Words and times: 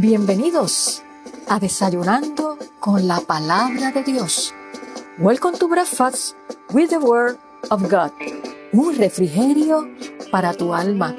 Bienvenidos 0.00 1.02
a 1.48 1.58
Desayunando 1.58 2.56
con 2.78 3.08
la 3.08 3.18
Palabra 3.18 3.90
de 3.90 4.04
Dios. 4.04 4.54
Welcome 5.18 5.58
to 5.58 5.66
Breakfast 5.66 6.36
with 6.72 6.90
the 6.90 6.98
Word 6.98 7.36
of 7.70 7.82
God. 7.90 8.12
Un 8.72 8.94
refrigerio 8.96 9.88
para 10.30 10.54
tu 10.54 10.72
alma. 10.72 11.16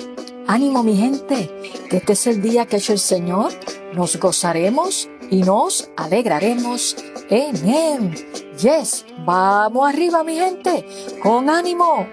Ánimo 0.48 0.82
mi 0.82 0.96
gente, 0.96 1.50
que 1.90 1.98
este 1.98 2.14
es 2.14 2.26
el 2.28 2.42
día 2.42 2.68
que 2.68 2.78
ha 2.78 2.80
hecho 2.80 2.94
el 2.94 3.00
Señor. 3.00 3.52
Nos 3.94 4.18
gozaremos 4.18 5.10
y 5.30 5.42
nos 5.42 5.90
alegraremos 5.98 6.96
en. 7.30 8.16
Yes, 8.62 9.06
vamos 9.26 9.90
arriba 9.90 10.24
mi 10.24 10.38
gente, 10.38 11.20
con 11.22 11.50
ánimo. 11.50 12.08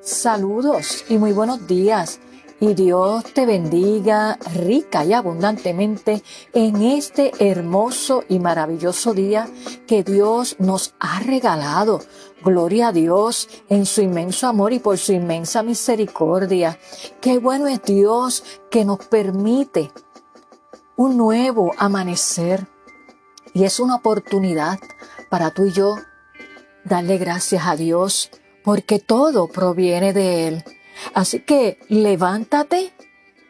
Saludos 0.00 1.04
y 1.08 1.16
muy 1.16 1.30
buenos 1.30 1.64
días 1.68 2.18
y 2.60 2.74
Dios 2.74 3.24
te 3.32 3.46
bendiga 3.46 4.38
rica 4.54 5.04
y 5.04 5.12
abundantemente 5.12 6.22
en 6.52 6.82
este 6.82 7.32
hermoso 7.38 8.24
y 8.28 8.38
maravilloso 8.38 9.14
día 9.14 9.48
que 9.86 10.02
Dios 10.02 10.56
nos 10.58 10.94
ha 10.98 11.20
regalado. 11.20 12.00
Gloria 12.42 12.88
a 12.88 12.92
Dios 12.92 13.48
en 13.68 13.86
su 13.86 14.02
inmenso 14.02 14.46
amor 14.46 14.72
y 14.72 14.78
por 14.78 14.98
su 14.98 15.12
inmensa 15.12 15.62
misericordia. 15.62 16.78
Qué 17.20 17.38
bueno 17.38 17.66
es 17.66 17.82
Dios 17.82 18.44
que 18.70 18.84
nos 18.84 18.98
permite 19.06 19.92
un 20.96 21.16
nuevo 21.16 21.72
amanecer 21.78 22.66
y 23.54 23.64
es 23.64 23.80
una 23.80 23.96
oportunidad 23.96 24.78
para 25.30 25.50
tú 25.52 25.66
y 25.66 25.72
yo 25.72 25.96
darle 26.84 27.18
gracias 27.18 27.66
a 27.66 27.76
Dios 27.76 28.30
porque 28.64 28.98
todo 28.98 29.46
proviene 29.46 30.12
de 30.12 30.48
Él. 30.48 30.64
Así 31.14 31.40
que 31.40 31.78
levántate 31.88 32.92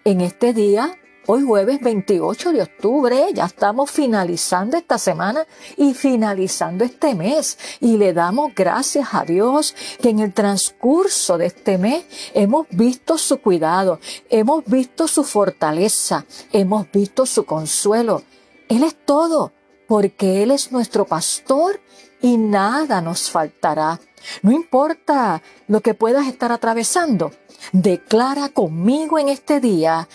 en 0.04 0.20
este 0.20 0.52
día, 0.52 0.96
hoy 1.27 1.44
jueves 1.44 1.80
28 1.82 2.52
de 2.52 2.62
octubre, 2.62 3.27
ya 3.34 3.44
estamos 3.44 3.91
finalizando 3.91 4.78
esta 4.78 4.96
semana 4.96 5.46
y 5.76 5.92
finalizando 5.92 6.84
este 6.84 7.14
mes. 7.14 7.58
Y 7.80 7.98
le 7.98 8.14
damos 8.14 8.54
gracias 8.54 9.08
a 9.12 9.24
Dios 9.24 9.74
que 10.00 10.08
en 10.08 10.20
el 10.20 10.32
transcurso 10.32 11.36
de 11.36 11.46
este 11.46 11.76
mes 11.76 12.04
hemos 12.32 12.66
visto 12.70 13.19
su 13.19 13.38
cuidado, 13.42 14.00
hemos 14.30 14.64
visto 14.64 15.06
su 15.06 15.24
fortaleza, 15.24 16.24
hemos 16.52 16.91
visto 16.91 17.26
su 17.26 17.44
consuelo. 17.44 18.22
Él 18.69 18.82
es 18.82 18.96
todo, 19.04 19.52
porque 19.86 20.42
Él 20.42 20.50
es 20.50 20.72
nuestro 20.72 21.04
pastor 21.04 21.80
y 22.22 22.36
nada 22.36 23.00
nos 23.00 23.30
faltará. 23.30 24.00
No 24.42 24.52
importa 24.52 25.42
lo 25.66 25.80
que 25.80 25.94
puedas 25.94 26.27
estar 26.27 26.52
atravesando, 26.52 27.33
declara 27.72 28.48
conmigo 28.48 29.19
en 29.19 29.28
este 29.28 29.60
día, 29.60 30.08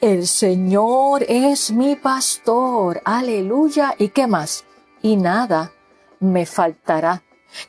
el 0.00 0.26
Señor 0.26 1.24
es 1.28 1.70
mi 1.70 1.96
pastor, 1.96 3.02
aleluya, 3.04 3.94
¿y 3.98 4.08
qué 4.08 4.26
más? 4.26 4.64
Y 5.02 5.16
nada 5.16 5.72
me 6.20 6.46
faltará. 6.46 7.22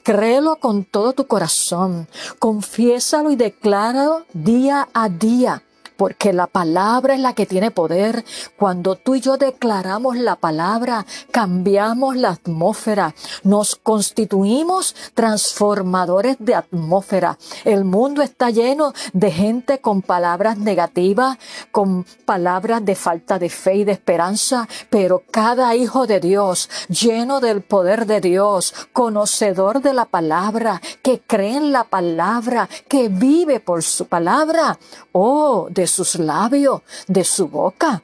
Créelo 0.04 0.58
con 0.58 0.86
todo 0.86 1.14
tu 1.14 1.28
corazón, 1.28 2.08
confiésalo 2.40 3.32
y 3.32 3.36
decláralo 3.36 4.26
día 4.34 4.88
a 4.94 5.10
día 5.10 5.64
porque 6.02 6.34
la 6.34 6.48
palabra 6.48 7.14
es 7.14 7.20
la 7.20 7.34
que 7.34 7.46
tiene 7.46 7.70
poder. 7.70 8.26
Cuando 8.58 8.96
tú 8.96 9.14
y 9.14 9.22
yo 9.22 9.38
declaramos 9.38 10.18
la 10.18 10.36
palabra, 10.36 11.06
cambiamos 11.30 12.16
la 12.16 12.30
atmósfera, 12.30 13.14
nos 13.44 13.76
constituimos 13.76 14.96
transformadores 15.14 16.38
de 16.40 16.56
atmósfera. 16.56 17.38
El 17.66 17.86
mundo 17.86 18.24
está 18.24 18.50
lleno 18.50 18.94
de 19.14 19.30
gente 19.30 19.78
con 19.78 20.02
palabras 20.02 20.58
negativas, 20.58 21.38
con 21.72 22.04
palabras 22.26 22.84
de 22.84 22.95
falta 22.95 23.38
de 23.38 23.50
fe 23.50 23.76
y 23.76 23.84
de 23.84 23.92
esperanza, 23.92 24.67
pero 24.90 25.22
cada 25.30 25.76
hijo 25.76 26.08
de 26.08 26.20
Dios, 26.20 26.67
lleno 26.90 27.40
del 27.42 27.61
poder 27.61 28.08
de 28.08 28.22
Dios, 28.22 28.73
conocedor 28.92 29.84
de 29.84 29.94
la 29.94 30.06
palabra, 30.06 30.82
que 31.04 31.22
cree 31.22 31.58
en 31.58 31.72
la 31.72 31.84
palabra, 31.84 32.67
que 32.88 33.08
vive 33.10 33.60
por 33.60 33.84
su 33.84 34.08
palabra, 34.08 34.80
oh, 35.11 35.67
de 35.70 35.91
sus 35.92 36.16
labios, 36.16 36.82
de 37.08 37.24
su 37.24 37.48
boca. 37.48 38.02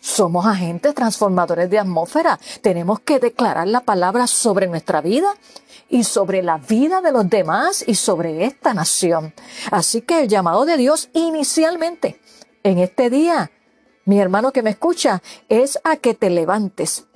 Somos 0.00 0.46
agentes 0.46 0.94
transformadores 0.94 1.68
de 1.68 1.78
atmósfera. 1.78 2.38
Tenemos 2.62 3.00
que 3.00 3.18
declarar 3.18 3.66
la 3.66 3.80
palabra 3.80 4.26
sobre 4.26 4.68
nuestra 4.68 5.00
vida 5.00 5.34
y 5.88 6.04
sobre 6.04 6.42
la 6.42 6.58
vida 6.58 7.00
de 7.00 7.10
los 7.10 7.28
demás 7.28 7.84
y 7.86 7.94
sobre 7.96 8.44
esta 8.44 8.74
nación. 8.74 9.34
Así 9.70 10.02
que 10.02 10.22
el 10.22 10.28
llamado 10.28 10.64
de 10.64 10.76
Dios 10.76 11.08
inicialmente 11.14 12.20
en 12.62 12.78
este 12.78 13.10
día, 13.10 13.50
mi 14.04 14.20
hermano 14.20 14.52
que 14.52 14.62
me 14.62 14.70
escucha, 14.70 15.22
es 15.48 15.80
a 15.82 15.96
que 15.96 16.14
te 16.14 16.30
levantes 16.30 17.07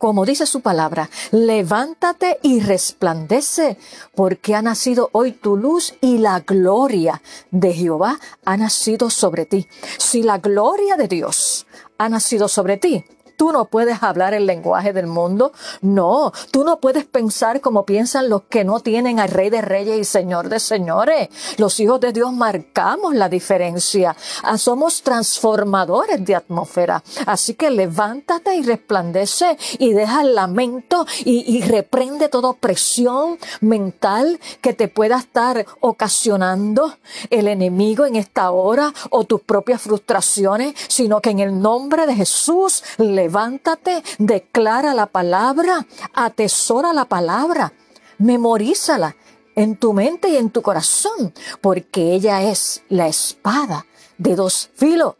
como 0.00 0.24
dice 0.24 0.46
su 0.46 0.62
palabra, 0.62 1.10
levántate 1.30 2.38
y 2.42 2.60
resplandece, 2.60 3.76
porque 4.14 4.54
ha 4.54 4.62
nacido 4.62 5.10
hoy 5.12 5.32
tu 5.32 5.58
luz 5.58 5.92
y 6.00 6.16
la 6.16 6.40
gloria 6.40 7.20
de 7.50 7.74
Jehová 7.74 8.18
ha 8.46 8.56
nacido 8.56 9.10
sobre 9.10 9.44
ti. 9.44 9.68
Si 9.98 10.22
la 10.22 10.38
gloria 10.38 10.96
de 10.96 11.06
Dios 11.06 11.66
ha 11.98 12.08
nacido 12.08 12.48
sobre 12.48 12.78
ti, 12.78 13.04
Tú 13.40 13.52
no 13.52 13.64
puedes 13.64 14.02
hablar 14.02 14.34
el 14.34 14.44
lenguaje 14.44 14.92
del 14.92 15.06
mundo. 15.06 15.54
No, 15.80 16.30
tú 16.50 16.62
no 16.62 16.78
puedes 16.78 17.06
pensar 17.06 17.62
como 17.62 17.86
piensan 17.86 18.28
los 18.28 18.42
que 18.42 18.64
no 18.64 18.80
tienen 18.80 19.18
al 19.18 19.30
Rey 19.30 19.48
de 19.48 19.62
Reyes 19.62 19.98
y 19.98 20.04
Señor 20.04 20.50
de 20.50 20.60
Señores. 20.60 21.30
Los 21.56 21.80
hijos 21.80 22.00
de 22.00 22.12
Dios 22.12 22.34
marcamos 22.34 23.14
la 23.14 23.30
diferencia. 23.30 24.14
Ah, 24.42 24.58
somos 24.58 25.02
transformadores 25.02 26.22
de 26.22 26.34
atmósfera. 26.34 27.02
Así 27.24 27.54
que 27.54 27.70
levántate 27.70 28.56
y 28.56 28.62
resplandece 28.62 29.56
y 29.78 29.94
deja 29.94 30.20
el 30.20 30.34
lamento 30.34 31.06
y, 31.24 31.62
reprende 31.62 32.28
toda 32.28 32.50
opresión 32.50 33.38
mental 33.62 34.38
que 34.60 34.74
te 34.74 34.88
pueda 34.88 35.16
estar 35.16 35.64
ocasionando 35.80 36.94
el 37.30 37.48
enemigo 37.48 38.04
en 38.04 38.16
esta 38.16 38.50
hora 38.50 38.92
o 39.08 39.24
tus 39.24 39.40
propias 39.40 39.80
frustraciones, 39.80 40.74
sino 40.88 41.22
que 41.22 41.30
en 41.30 41.38
el 41.38 41.58
nombre 41.58 42.06
de 42.06 42.14
Jesús 42.14 42.82
levántate 42.98 43.29
levántate, 43.30 44.02
declara 44.18 44.92
la 44.92 45.06
palabra, 45.06 45.86
atesora 46.14 46.92
la 46.92 47.04
palabra, 47.04 47.72
memorízala 48.18 49.14
en 49.54 49.76
tu 49.76 49.92
mente 49.92 50.30
y 50.30 50.36
en 50.36 50.50
tu 50.50 50.62
corazón, 50.62 51.32
porque 51.60 52.12
ella 52.12 52.42
es 52.42 52.82
la 52.88 53.06
espada 53.06 53.86
de 54.18 54.34
dos 54.34 54.70
filos. 54.74 55.14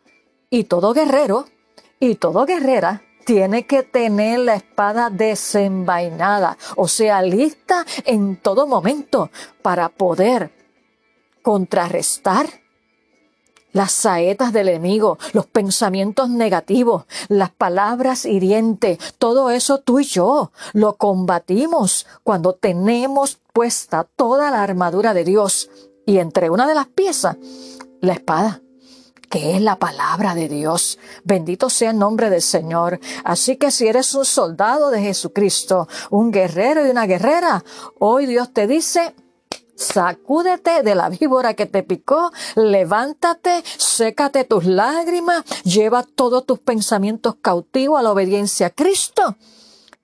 Y 0.50 0.64
todo 0.64 0.92
guerrero 0.92 1.46
y 2.00 2.16
todo 2.16 2.46
guerrera 2.46 3.02
tiene 3.24 3.64
que 3.64 3.84
tener 3.84 4.40
la 4.40 4.56
espada 4.56 5.08
desenvainada, 5.08 6.58
o 6.74 6.88
sea, 6.88 7.22
lista 7.22 7.86
en 8.04 8.38
todo 8.38 8.66
momento 8.66 9.30
para 9.62 9.88
poder 9.88 10.50
contrarrestar 11.42 12.59
las 13.72 13.92
saetas 13.92 14.52
del 14.52 14.68
enemigo, 14.68 15.18
los 15.32 15.46
pensamientos 15.46 16.30
negativos, 16.30 17.04
las 17.28 17.50
palabras 17.50 18.24
hirientes, 18.24 18.98
todo 19.18 19.50
eso 19.50 19.78
tú 19.78 20.00
y 20.00 20.04
yo 20.04 20.52
lo 20.72 20.96
combatimos 20.96 22.06
cuando 22.22 22.54
tenemos 22.54 23.38
puesta 23.52 24.04
toda 24.16 24.50
la 24.50 24.62
armadura 24.62 25.14
de 25.14 25.24
Dios 25.24 25.70
y 26.06 26.18
entre 26.18 26.50
una 26.50 26.66
de 26.66 26.74
las 26.74 26.86
piezas, 26.86 27.36
la 28.00 28.12
espada 28.12 28.62
que 29.30 29.54
es 29.54 29.62
la 29.62 29.78
palabra 29.78 30.34
de 30.34 30.48
Dios. 30.48 30.98
Bendito 31.22 31.70
sea 31.70 31.92
el 31.92 31.98
nombre 31.98 32.30
del 32.30 32.42
Señor. 32.42 32.98
Así 33.22 33.56
que 33.56 33.70
si 33.70 33.86
eres 33.86 34.12
un 34.14 34.24
soldado 34.24 34.90
de 34.90 35.00
Jesucristo, 35.00 35.86
un 36.10 36.32
guerrero 36.32 36.84
y 36.84 36.90
una 36.90 37.06
guerrera, 37.06 37.64
hoy 38.00 38.26
Dios 38.26 38.52
te 38.52 38.66
dice, 38.66 39.14
Sacúdete 39.80 40.82
de 40.82 40.94
la 40.94 41.08
víbora 41.08 41.54
que 41.54 41.64
te 41.64 41.82
picó, 41.82 42.30
levántate, 42.54 43.64
sécate 43.78 44.44
tus 44.44 44.66
lágrimas, 44.66 45.42
lleva 45.64 46.02
todos 46.02 46.44
tus 46.44 46.58
pensamientos 46.58 47.36
cautivos 47.40 47.98
a 47.98 48.02
la 48.02 48.12
obediencia 48.12 48.66
a 48.66 48.70
Cristo 48.70 49.36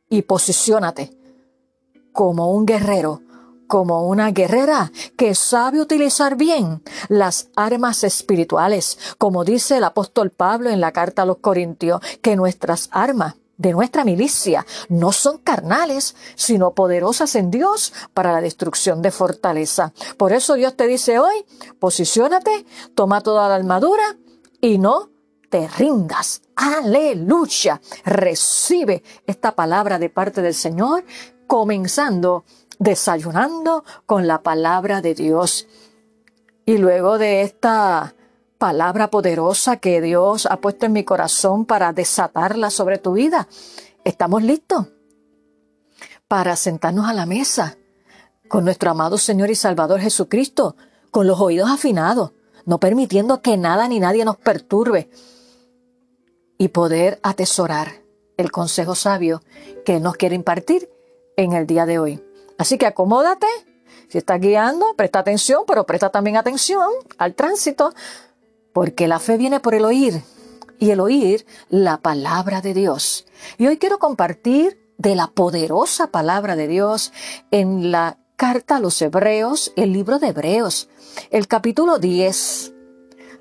y 0.09 0.23
posiciónate 0.23 1.15
como 2.13 2.53
un 2.53 2.65
guerrero, 2.65 3.21
como 3.67 4.07
una 4.09 4.31
guerrera 4.31 4.91
que 5.19 5.35
sabe 5.35 5.83
utilizar 5.83 6.37
bien 6.37 6.83
las 7.09 7.51
armas 7.55 8.03
espirituales, 8.03 8.99
como 9.19 9.45
dice 9.45 9.77
el 9.77 9.85
apóstol 9.85 10.31
Pablo 10.31 10.71
en 10.71 10.81
la 10.81 10.93
carta 10.93 11.23
a 11.23 11.27
los 11.27 11.37
Corintios, 11.37 12.01
que 12.23 12.35
nuestras 12.35 12.89
armas 12.93 13.35
de 13.59 13.73
nuestra 13.73 14.05
milicia 14.05 14.67
no 14.89 15.13
son 15.13 15.39
carnales, 15.39 16.15
sino 16.35 16.73
poderosas 16.75 17.35
en 17.37 17.51
Dios 17.51 17.93
para 18.15 18.33
la 18.33 18.41
destrucción 18.41 19.03
de 19.03 19.11
fortaleza. 19.11 19.93
Por 20.17 20.33
eso 20.33 20.55
Dios 20.55 20.77
te 20.77 20.87
dice 20.87 21.19
hoy, 21.19 21.45
posiciónate, 21.79 22.67
toma 22.95 23.21
toda 23.21 23.49
la 23.49 23.55
armadura 23.55 24.17
y 24.61 24.79
no 24.79 25.11
te 25.49 25.69
rindas. 25.69 26.43
Aleluya. 26.57 27.81
Recibe 28.05 29.03
esta 29.27 29.55
palabra 29.55 29.99
de 29.99 30.11
parte 30.11 30.43
del 30.43 30.55
Señor, 30.55 31.05
comenzando 31.47 32.45
desayunando 32.79 33.85
con 34.05 34.27
la 34.27 34.43
palabra 34.43 35.01
de 35.01 35.15
Dios. 35.15 35.67
Y 36.65 36.79
luego 36.79 37.19
de 37.19 37.43
esta 37.43 38.16
palabra 38.59 39.11
poderosa 39.11 39.77
que 39.77 40.01
Dios 40.01 40.47
ha 40.47 40.59
puesto 40.59 40.87
en 40.87 40.93
mi 40.93 41.05
corazón 41.05 41.65
para 41.65 41.93
desatarla 41.93 42.71
sobre 42.71 42.99
tu 42.99 43.13
vida. 43.13 43.49
¿Estamos 44.05 44.43
listos? 44.43 44.87
Para 46.29 46.57
sentarnos 46.57 47.09
a 47.09 47.15
la 47.15 47.27
mesa 47.27 47.77
con 48.49 48.65
nuestro 48.65 48.91
amado 48.91 49.19
Señor 49.19 49.51
y 49.51 49.55
Salvador 49.55 50.01
Jesucristo, 50.01 50.77
con 51.11 51.27
los 51.27 51.41
oídos 51.41 51.71
afinados, 51.71 52.33
no 52.65 52.79
permitiendo 52.79 53.43
que 53.43 53.57
nada 53.57 53.89
ni 53.89 54.01
nadie 54.01 54.25
nos 54.25 54.37
perturbe 54.37 55.11
y 56.59 56.69
poder 56.69 57.21
atesorar 57.23 58.03
el 58.37 58.51
consejo 58.51 58.95
sabio 58.95 59.43
que 59.85 60.01
nos 60.01 60.17
quiere 60.17 60.35
impartir 60.35 60.91
en 61.37 61.53
el 61.53 61.67
día 61.67 61.87
de 61.87 61.99
hoy. 61.99 62.25
Así 62.59 62.79
que 62.79 62.87
acomódate, 62.87 63.47
si 64.09 64.19
estás 64.19 64.41
guiando, 64.41 64.95
presta 64.97 65.21
atención, 65.21 65.65
pero 65.67 65.85
presta 65.85 66.11
también 66.11 66.37
atención 66.37 66.89
al 67.19 67.35
tránsito, 67.35 67.93
porque 68.77 69.09
la 69.09 69.21
fe 69.21 69.39
viene 69.39 69.59
por 69.59 69.75
el 69.75 69.87
oír 69.87 70.23
y 70.79 70.91
el 70.91 71.01
oír 71.01 71.47
la 71.71 71.97
palabra 71.97 72.61
de 72.61 72.75
Dios. 72.75 73.25
Y 73.57 73.69
hoy 73.69 73.79
quiero 73.79 73.99
compartir 73.99 74.93
de 74.99 75.15
la 75.15 75.29
poderosa 75.29 76.09
palabra 76.09 76.57
de 76.57 76.69
Dios 76.69 77.11
en 77.51 77.91
la 77.91 78.19
carta 78.37 78.77
a 78.77 78.81
los 78.81 79.01
Hebreos, 79.01 79.73
el 79.77 79.95
libro 79.95 80.19
de 80.19 80.29
Hebreos, 80.29 80.91
el 81.31 81.49
capítulo 81.49 81.99
10, 81.99 82.75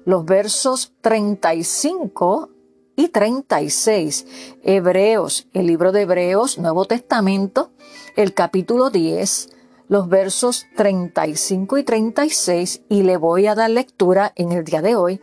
los 0.05 0.23
versos 0.23 0.93
35 1.01 2.51
y 2.95 3.09
36. 3.09 4.27
Hebreos, 4.63 5.49
el 5.51 5.67
libro 5.67 5.91
de 5.91 6.03
Hebreos, 6.03 6.59
Nuevo 6.59 6.85
Testamento, 6.85 7.71
el 8.15 8.33
capítulo 8.33 8.89
10, 8.89 9.49
los 9.87 10.09
versos 10.09 10.65
35 10.75 11.77
y 11.77 11.83
36, 11.83 12.81
y 12.89 13.03
le 13.03 13.17
voy 13.17 13.47
a 13.47 13.55
dar 13.55 13.69
lectura 13.69 14.33
en 14.35 14.51
el 14.51 14.63
día 14.63 14.81
de 14.81 14.95
hoy 14.95 15.21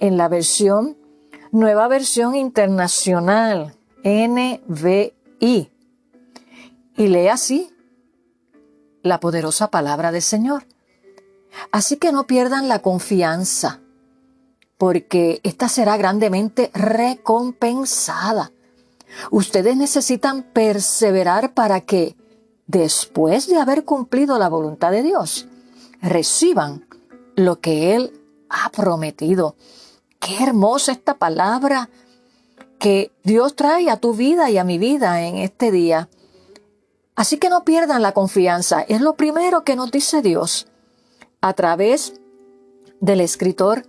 en 0.00 0.16
la 0.16 0.28
versión, 0.28 0.96
nueva 1.52 1.86
versión 1.86 2.34
internacional, 2.34 3.76
NVI. 4.02 5.70
Y 6.96 7.06
lee 7.06 7.28
así 7.28 7.70
la 9.02 9.20
poderosa 9.20 9.70
palabra 9.70 10.10
del 10.10 10.22
Señor. 10.22 10.66
Así 11.70 11.96
que 11.96 12.12
no 12.12 12.26
pierdan 12.26 12.68
la 12.68 12.80
confianza 12.80 13.80
porque 14.76 15.40
esta 15.44 15.68
será 15.68 15.96
grandemente 15.96 16.72
recompensada. 16.74 18.50
Ustedes 19.30 19.76
necesitan 19.76 20.42
perseverar 20.42 21.54
para 21.54 21.82
que, 21.82 22.16
después 22.66 23.46
de 23.46 23.58
haber 23.58 23.84
cumplido 23.84 24.38
la 24.38 24.48
voluntad 24.48 24.90
de 24.90 25.02
Dios, 25.02 25.46
reciban 26.00 26.86
lo 27.36 27.60
que 27.60 27.94
Él 27.94 28.20
ha 28.48 28.70
prometido. 28.70 29.56
Qué 30.20 30.42
hermosa 30.42 30.92
esta 30.92 31.14
palabra 31.14 31.88
que 32.78 33.12
Dios 33.22 33.54
trae 33.54 33.90
a 33.90 33.96
tu 33.96 34.14
vida 34.14 34.50
y 34.50 34.58
a 34.58 34.64
mi 34.64 34.78
vida 34.78 35.22
en 35.22 35.36
este 35.36 35.70
día. 35.70 36.08
Así 37.14 37.38
que 37.38 37.48
no 37.48 37.64
pierdan 37.64 38.02
la 38.02 38.12
confianza. 38.12 38.82
Es 38.82 39.00
lo 39.00 39.14
primero 39.14 39.64
que 39.64 39.76
nos 39.76 39.90
dice 39.90 40.22
Dios 40.22 40.66
a 41.40 41.52
través 41.52 42.14
del 43.00 43.20
escritor 43.20 43.86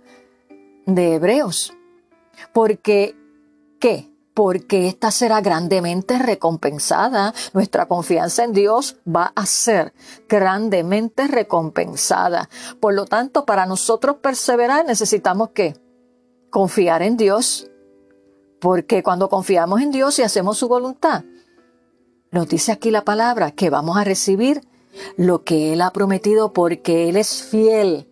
de 0.86 1.14
Hebreos. 1.14 1.72
Porque, 2.52 3.16
¿qué? 3.80 4.13
Porque 4.34 4.88
esta 4.88 5.10
será 5.10 5.40
grandemente 5.40 6.18
recompensada. 6.18 7.32
Nuestra 7.52 7.86
confianza 7.86 8.42
en 8.44 8.52
Dios 8.52 8.96
va 9.06 9.32
a 9.34 9.46
ser 9.46 9.94
grandemente 10.28 11.28
recompensada. 11.28 12.48
Por 12.80 12.94
lo 12.94 13.06
tanto, 13.06 13.46
para 13.46 13.64
nosotros 13.64 14.16
perseverar 14.16 14.84
necesitamos 14.84 15.50
¿qué? 15.54 15.76
Confiar 16.50 17.02
en 17.02 17.16
Dios. 17.16 17.70
Porque 18.60 19.02
cuando 19.02 19.28
confiamos 19.28 19.80
en 19.80 19.92
Dios 19.92 20.18
y 20.18 20.22
hacemos 20.22 20.58
su 20.58 20.68
voluntad, 20.68 21.22
nos 22.32 22.48
dice 22.48 22.72
aquí 22.72 22.90
la 22.90 23.04
palabra 23.04 23.52
que 23.52 23.70
vamos 23.70 23.96
a 23.96 24.04
recibir 24.04 24.62
lo 25.16 25.44
que 25.44 25.72
Él 25.72 25.80
ha 25.82 25.92
prometido 25.92 26.52
porque 26.52 27.08
Él 27.08 27.16
es 27.16 27.42
fiel 27.42 28.08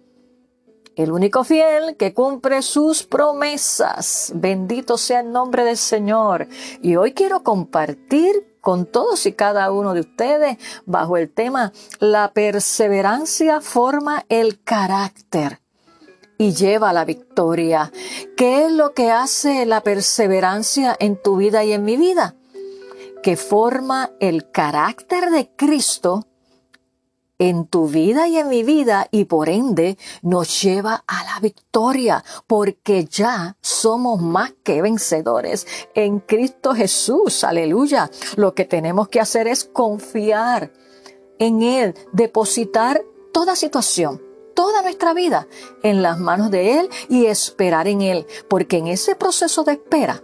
el 1.03 1.13
único 1.13 1.45
fiel 1.45 1.97
que 1.97 2.15
cumple 2.15 2.63
sus 2.63 3.03
promesas. 3.03 4.33
Bendito 4.35 4.97
sea 4.97 5.21
el 5.21 5.33
nombre 5.33 5.65
del 5.65 5.77
Señor. 5.77 6.49
Y 6.81 6.97
hoy 6.97 7.13
quiero 7.13 7.43
compartir 7.43 8.57
con 8.61 8.87
todos 8.87 9.27
y 9.27 9.33
cada 9.33 9.71
uno 9.73 9.93
de 9.93 10.01
ustedes 10.01 10.59
bajo 10.87 11.17
el 11.17 11.31
tema 11.31 11.73
La 11.99 12.33
perseverancia 12.33 13.61
forma 13.61 14.25
el 14.29 14.63
carácter 14.63 15.61
y 16.39 16.53
lleva 16.55 16.91
a 16.91 16.93
la 16.93 17.05
victoria. 17.05 17.93
¿Qué 18.37 18.67
es 18.67 18.73
lo 18.73 18.95
que 18.95 19.11
hace 19.11 19.67
la 19.67 19.81
perseverancia 19.81 20.97
en 20.99 21.21
tu 21.21 21.37
vida 21.37 21.65
y 21.65 21.73
en 21.73 21.85
mi 21.85 21.97
vida? 21.97 22.35
Que 23.23 23.37
forma 23.37 24.11
el 24.19 24.51
carácter 24.51 25.31
de 25.31 25.51
Cristo 25.55 26.27
en 27.39 27.67
tu 27.67 27.89
vida 27.89 28.29
y 28.29 28.39
en 28.39 28.49
mi 28.49 28.63
vida 28.63 29.09
y 29.11 29.25
por 29.25 29.49
ende 29.49 29.99
nos 30.23 30.63
lleva 30.63 31.05
a 31.07 31.25
la 31.25 31.41
victoria 31.41 32.25
porque 32.47 33.05
ya 33.05 33.57
somos 33.61 34.21
más 34.21 34.53
que 34.63 34.83
vencedores 34.83 35.67
en 35.95 36.21
Cristo 36.21 36.75
Jesús. 36.75 37.45
Aleluya. 37.45 38.11
Lo 38.37 38.55
que 38.55 38.65
tenemos 38.65 39.09
que 39.09 39.21
hacer 39.21 39.49
es 39.49 39.65
confiar 39.65 40.73
en 41.39 41.63
Él, 41.63 41.95
depositar 42.13 43.03
toda 43.33 43.57
situación 43.57 44.23
toda 44.55 44.83
nuestra 44.83 45.15
vida 45.15 45.49
en 45.83 46.03
las 46.03 46.21
manos 46.21 46.51
de 46.51 46.79
Él 46.79 46.91
y 47.09 47.25
esperar 47.25 47.89
en 47.89 48.03
Él, 48.03 48.27
porque 48.49 48.77
en 48.77 48.87
ese 48.87 49.15
proceso 49.15 49.65
de 49.65 49.73
espera 49.73 50.23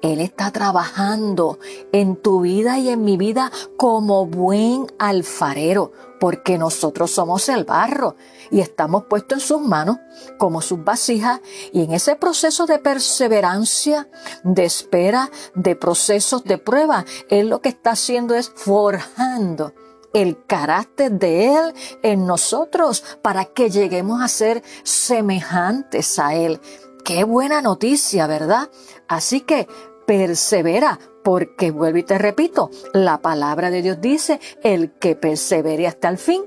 él 0.00 0.20
está 0.20 0.52
trabajando 0.52 1.58
en 1.90 2.14
tu 2.14 2.42
vida 2.42 2.78
y 2.78 2.88
en 2.88 3.02
mi 3.02 3.16
vida 3.16 3.50
como 3.76 4.26
buen 4.26 4.86
alfarero, 4.98 5.92
porque 6.18 6.58
nosotros 6.58 7.10
somos 7.10 7.48
el 7.48 7.64
barro 7.64 8.16
y 8.50 8.60
estamos 8.60 9.04
puestos 9.04 9.38
en 9.38 9.46
sus 9.46 9.60
manos 9.60 9.98
como 10.38 10.62
sus 10.62 10.82
vasijas 10.84 11.40
y 11.72 11.82
en 11.84 11.92
ese 11.92 12.16
proceso 12.16 12.66
de 12.66 12.78
perseverancia, 12.78 14.08
de 14.42 14.64
espera, 14.64 15.30
de 15.54 15.76
procesos 15.76 16.44
de 16.44 16.58
prueba, 16.58 17.04
Él 17.28 17.48
lo 17.48 17.60
que 17.60 17.68
está 17.68 17.92
haciendo 17.92 18.34
es 18.34 18.50
forjando 18.54 19.74
el 20.14 20.44
carácter 20.46 21.12
de 21.12 21.54
Él 21.54 21.74
en 22.02 22.26
nosotros 22.26 23.04
para 23.22 23.44
que 23.44 23.70
lleguemos 23.70 24.22
a 24.22 24.28
ser 24.28 24.62
semejantes 24.82 26.18
a 26.18 26.34
Él. 26.34 26.60
Qué 27.04 27.24
buena 27.24 27.62
noticia, 27.62 28.26
¿verdad? 28.26 28.70
Así 29.06 29.40
que 29.40 29.68
persevera, 30.06 30.98
porque 31.28 31.72
vuelvo 31.72 31.98
y 31.98 32.04
te 32.04 32.16
repito, 32.16 32.70
la 32.94 33.20
palabra 33.20 33.70
de 33.70 33.82
Dios 33.82 34.00
dice, 34.00 34.40
el 34.62 34.92
que 34.92 35.14
persevere 35.14 35.86
hasta 35.86 36.08
el 36.08 36.16
fin, 36.16 36.42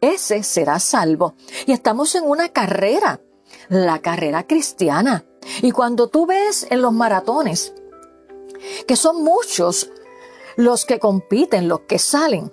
ese 0.00 0.42
será 0.42 0.80
salvo. 0.80 1.36
Y 1.66 1.70
estamos 1.70 2.16
en 2.16 2.24
una 2.24 2.48
carrera, 2.48 3.20
la 3.68 4.00
carrera 4.00 4.44
cristiana. 4.44 5.24
Y 5.62 5.70
cuando 5.70 6.08
tú 6.08 6.26
ves 6.26 6.66
en 6.68 6.82
los 6.82 6.92
maratones, 6.92 7.74
que 8.88 8.96
son 8.96 9.22
muchos 9.22 9.92
los 10.56 10.84
que 10.84 10.98
compiten, 10.98 11.68
los 11.68 11.82
que 11.82 12.00
salen, 12.00 12.52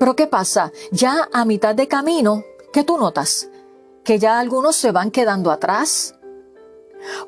pero 0.00 0.16
¿qué 0.16 0.26
pasa? 0.26 0.72
Ya 0.90 1.28
a 1.32 1.44
mitad 1.44 1.76
de 1.76 1.86
camino, 1.86 2.42
¿qué 2.72 2.82
tú 2.82 2.98
notas? 2.98 3.48
Que 4.02 4.18
ya 4.18 4.40
algunos 4.40 4.74
se 4.74 4.90
van 4.90 5.12
quedando 5.12 5.52
atrás, 5.52 6.16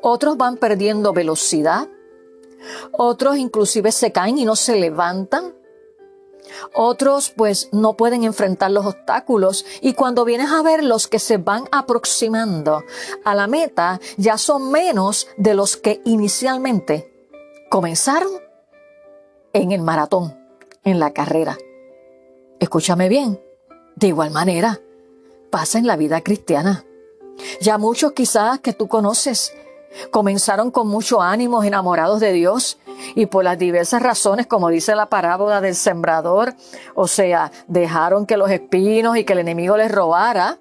otros 0.00 0.36
van 0.36 0.56
perdiendo 0.56 1.12
velocidad, 1.12 1.88
otros 2.92 3.36
inclusive 3.36 3.92
se 3.92 4.12
caen 4.12 4.38
y 4.38 4.44
no 4.44 4.56
se 4.56 4.76
levantan. 4.76 5.54
Otros 6.74 7.30
pues 7.30 7.68
no 7.72 7.96
pueden 7.96 8.24
enfrentar 8.24 8.70
los 8.70 8.86
obstáculos 8.86 9.64
y 9.80 9.94
cuando 9.94 10.24
vienes 10.24 10.50
a 10.50 10.62
ver 10.62 10.82
los 10.82 11.06
que 11.06 11.18
se 11.18 11.36
van 11.36 11.64
aproximando 11.70 12.82
a 13.24 13.34
la 13.34 13.46
meta 13.46 14.00
ya 14.16 14.36
son 14.36 14.70
menos 14.70 15.28
de 15.36 15.54
los 15.54 15.76
que 15.76 16.00
inicialmente 16.04 17.28
comenzaron 17.70 18.32
en 19.52 19.72
el 19.72 19.82
maratón, 19.82 20.36
en 20.82 20.98
la 20.98 21.12
carrera. 21.12 21.56
Escúchame 22.58 23.08
bien, 23.08 23.40
de 23.96 24.08
igual 24.08 24.30
manera 24.30 24.80
pasa 25.50 25.78
en 25.78 25.86
la 25.86 25.96
vida 25.96 26.20
cristiana. 26.22 26.84
Ya 27.60 27.78
muchos 27.78 28.12
quizás 28.12 28.60
que 28.60 28.72
tú 28.72 28.88
conoces 28.88 29.54
Comenzaron 30.10 30.70
con 30.70 30.88
mucho 30.88 31.20
ánimo, 31.20 31.62
enamorados 31.62 32.20
de 32.20 32.32
Dios, 32.32 32.78
y 33.14 33.26
por 33.26 33.44
las 33.44 33.58
diversas 33.58 34.02
razones, 34.02 34.46
como 34.46 34.68
dice 34.68 34.94
la 34.94 35.06
parábola 35.06 35.60
del 35.60 35.74
sembrador, 35.74 36.54
o 36.94 37.08
sea, 37.08 37.50
dejaron 37.66 38.26
que 38.26 38.36
los 38.36 38.50
espinos 38.50 39.16
y 39.16 39.24
que 39.24 39.32
el 39.32 39.40
enemigo 39.40 39.76
les 39.76 39.90
robara, 39.90 40.58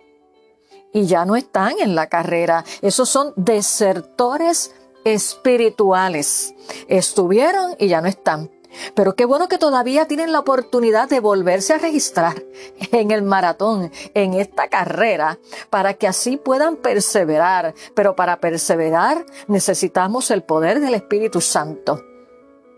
y 0.91 1.05
ya 1.05 1.25
no 1.25 1.35
están 1.35 1.73
en 1.79 1.95
la 1.95 2.07
carrera. 2.07 2.63
Esos 2.81 3.09
son 3.09 3.33
desertores 3.35 4.73
espirituales. 5.05 6.53
Estuvieron 6.87 7.75
y 7.77 7.87
ya 7.87 8.01
no 8.01 8.07
están. 8.07 8.49
Pero 8.93 9.15
qué 9.15 9.25
bueno 9.25 9.47
que 9.47 9.57
todavía 9.57 10.07
tienen 10.07 10.31
la 10.31 10.39
oportunidad 10.39 11.09
de 11.09 11.19
volverse 11.19 11.73
a 11.73 11.77
registrar 11.77 12.43
en 12.91 13.11
el 13.11 13.21
maratón, 13.21 13.91
en 14.13 14.33
esta 14.33 14.67
carrera, 14.67 15.39
para 15.69 15.93
que 15.93 16.07
así 16.07 16.37
puedan 16.37 16.75
perseverar. 16.75 17.73
Pero 17.95 18.15
para 18.15 18.39
perseverar 18.39 19.25
necesitamos 19.47 20.31
el 20.31 20.43
poder 20.43 20.79
del 20.79 20.93
Espíritu 20.93 21.41
Santo. 21.41 22.03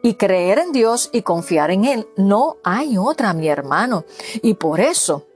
Y 0.03 0.15
creer 0.15 0.57
en 0.60 0.71
Dios 0.71 1.10
y 1.13 1.21
confiar 1.21 1.69
en 1.69 1.86
Él. 1.86 2.07
No 2.17 2.57
hay 2.63 2.98
otra, 2.98 3.33
mi 3.33 3.48
hermano. 3.48 4.05
Y 4.41 4.55
por 4.55 4.79
eso 4.79 5.27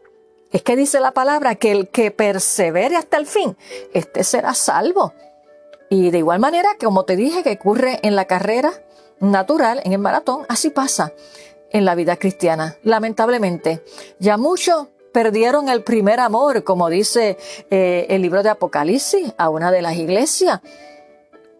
es 0.51 0.63
que 0.63 0.75
dice 0.75 1.00
la 1.00 1.12
palabra 1.12 1.55
que 1.55 1.71
el 1.71 1.89
que 1.89 2.12
persevere 2.12 2.95
hasta 2.95 3.17
el 3.17 3.27
fin, 3.27 3.57
este 3.93 4.24
será 4.24 4.53
salvo. 4.53 5.13
Y 5.89 6.12
de 6.12 6.19
igual 6.19 6.39
manera, 6.39 6.69
como 6.79 7.05
te 7.05 7.15
dije 7.15 7.43
que 7.43 7.51
ocurre 7.62 8.00
en 8.03 8.15
la 8.15 8.25
carrera, 8.25 8.71
natural 9.19 9.81
en 9.84 9.93
el 9.93 10.00
maratón, 10.00 10.45
así 10.50 10.69
pasa 10.69 11.13
en 11.72 11.86
la 11.86 11.95
vida 11.95 12.17
cristiana. 12.17 12.77
Lamentablemente, 12.84 13.84
ya 14.19 14.38
muchos 14.38 14.88
perdieron 15.12 15.69
el 15.69 15.84
primer 15.84 16.19
amor, 16.19 16.63
como 16.63 16.89
dice 16.89 17.38
eh, 17.69 18.05
el 18.10 18.22
libro 18.22 18.43
de 18.43 18.50
Apocalipsis 18.50 19.34
a 19.38 19.50
una 19.50 19.72
de 19.72 19.81
las 19.81 19.95
iglesias, 19.95 20.62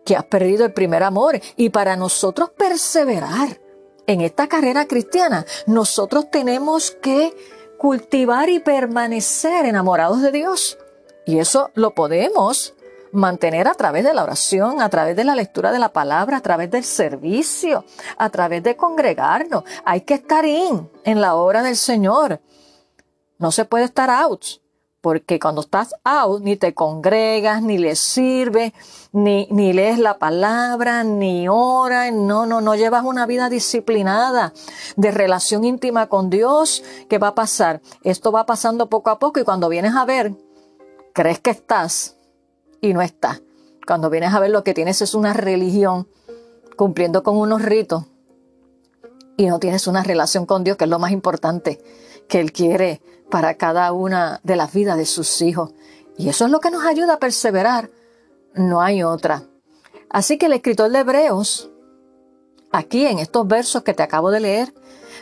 que 0.05 0.15
has 0.15 0.25
perdido 0.25 0.65
el 0.65 0.74
primer 0.74 1.03
amor. 1.03 1.39
Y 1.55 1.69
para 1.69 1.95
nosotros 1.95 2.51
perseverar 2.51 3.59
en 4.07 4.21
esta 4.21 4.47
carrera 4.47 4.85
cristiana, 4.85 5.45
nosotros 5.65 6.29
tenemos 6.29 6.91
que 6.91 7.33
cultivar 7.77 8.50
y 8.50 8.59
permanecer 8.59 9.65
enamorados 9.65 10.21
de 10.21 10.31
Dios. 10.31 10.77
Y 11.25 11.39
eso 11.39 11.71
lo 11.74 11.95
podemos 11.95 12.75
mantener 13.15 13.67
a 13.67 13.74
través 13.74 14.03
de 14.03 14.13
la 14.13 14.24
oración, 14.24 14.81
a 14.81 14.89
través 14.89 15.15
de 15.15 15.24
la 15.24 15.36
lectura 15.36 15.72
de 15.72 15.79
la 15.79 15.93
palabra, 15.93 16.38
a 16.38 16.41
través 16.41 16.69
del 16.69 16.84
servicio, 16.84 17.86
a 18.17 18.29
través 18.29 18.62
de 18.63 18.75
congregarnos. 18.75 19.63
Hay 19.86 20.01
que 20.01 20.15
estar 20.15 20.45
in 20.45 20.89
en 21.03 21.22
la 21.22 21.36
obra 21.36 21.63
del 21.63 21.75
Señor. 21.75 22.41
No 23.38 23.51
se 23.51 23.65
puede 23.65 23.86
estar 23.86 24.10
out, 24.10 24.45
porque 25.01 25.39
cuando 25.39 25.62
estás 25.62 25.93
out 26.03 26.41
ni 26.41 26.55
te 26.55 26.74
congregas, 26.74 27.62
ni 27.62 27.77
le 27.77 27.95
sirves, 27.95 28.74
ni, 29.12 29.48
ni 29.51 29.72
lees 29.72 30.00
la 30.00 30.17
palabra, 30.17 31.03
ni 31.03 31.48
oras, 31.48 32.12
no, 32.12 32.45
no, 32.45 32.60
no 32.60 32.75
llevas 32.75 33.03
una 33.03 33.25
vida 33.25 33.50
disciplinada 33.50 34.53
de 34.95 35.12
relación 35.12 35.63
íntima 35.63 36.07
con 36.07 36.29
Dios. 36.29 36.84
¿Qué 37.10 37.17
va 37.17 37.29
a 37.29 37.36
pasar? 37.36 37.81
Esto 38.03 38.31
va 38.31 38.45
pasando 38.45 38.89
poco 38.89 39.10
a 39.10 39.19
poco 39.19 39.39
y 39.39 39.43
cuando 39.43 39.69
vienes 39.69 39.95
a 39.95 40.05
ver, 40.05 40.34
crees 41.13 41.39
que 41.39 41.51
estás 41.51 42.14
y 42.85 42.93
no 42.93 43.01
está. 43.01 43.41
Cuando 43.85 44.09
vienes 44.09 44.33
a 44.33 44.39
ver 44.39 44.51
lo 44.51 44.63
que 44.63 44.73
tienes 44.73 45.01
es 45.01 45.13
una 45.13 45.33
religión 45.33 46.07
cumpliendo 46.75 47.23
con 47.23 47.37
unos 47.37 47.61
ritos 47.61 48.05
y 49.37 49.47
no 49.47 49.59
tienes 49.59 49.87
una 49.87 50.03
relación 50.03 50.45
con 50.45 50.63
Dios, 50.63 50.77
que 50.77 50.85
es 50.85 50.89
lo 50.89 50.99
más 50.99 51.11
importante 51.11 51.81
que 52.27 52.39
Él 52.39 52.51
quiere 52.51 53.01
para 53.29 53.55
cada 53.55 53.91
una 53.91 54.39
de 54.43 54.55
las 54.55 54.73
vidas 54.73 54.97
de 54.97 55.05
sus 55.05 55.41
hijos. 55.41 55.71
Y 56.17 56.29
eso 56.29 56.45
es 56.45 56.51
lo 56.51 56.59
que 56.59 56.71
nos 56.71 56.85
ayuda 56.85 57.15
a 57.15 57.19
perseverar. 57.19 57.91
No 58.53 58.81
hay 58.81 59.03
otra. 59.03 59.43
Así 60.09 60.37
que 60.37 60.45
el 60.45 60.53
escritor 60.53 60.89
de 60.91 60.99
Hebreos, 60.99 61.69
aquí 62.71 63.05
en 63.05 63.19
estos 63.19 63.47
versos 63.47 63.83
que 63.83 63.93
te 63.93 64.03
acabo 64.03 64.31
de 64.31 64.39
leer, 64.39 64.73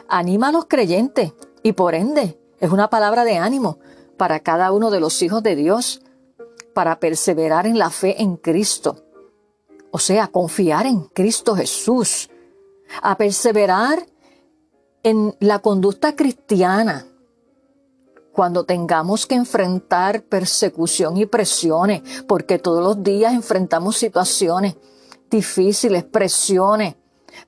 anima 0.07 0.49
a 0.49 0.51
los 0.51 0.65
creyentes 0.65 1.33
y 1.63 1.73
por 1.73 1.95
ende 1.95 2.39
es 2.59 2.71
una 2.71 2.89
palabra 2.89 3.23
de 3.23 3.37
ánimo 3.37 3.79
para 4.17 4.41
cada 4.41 4.71
uno 4.71 4.91
de 4.91 4.99
los 4.99 5.21
hijos 5.21 5.41
de 5.41 5.55
Dios 5.55 6.01
para 6.73 6.99
perseverar 6.99 7.67
en 7.67 7.77
la 7.77 7.89
fe 7.89 8.21
en 8.21 8.37
Cristo. 8.37 9.03
O 9.91 9.99
sea, 9.99 10.27
confiar 10.27 10.85
en 10.85 11.01
Cristo 11.01 11.55
Jesús. 11.55 12.29
A 13.01 13.17
perseverar 13.17 14.05
en 15.03 15.35
la 15.39 15.59
conducta 15.59 16.15
cristiana. 16.15 17.05
Cuando 18.31 18.63
tengamos 18.63 19.27
que 19.27 19.35
enfrentar 19.35 20.23
persecución 20.23 21.17
y 21.17 21.25
presiones, 21.27 22.01
porque 22.27 22.57
todos 22.57 22.83
los 22.83 23.03
días 23.03 23.33
enfrentamos 23.33 23.97
situaciones 23.97 24.75
difíciles, 25.29 26.03
presiones, 26.03 26.95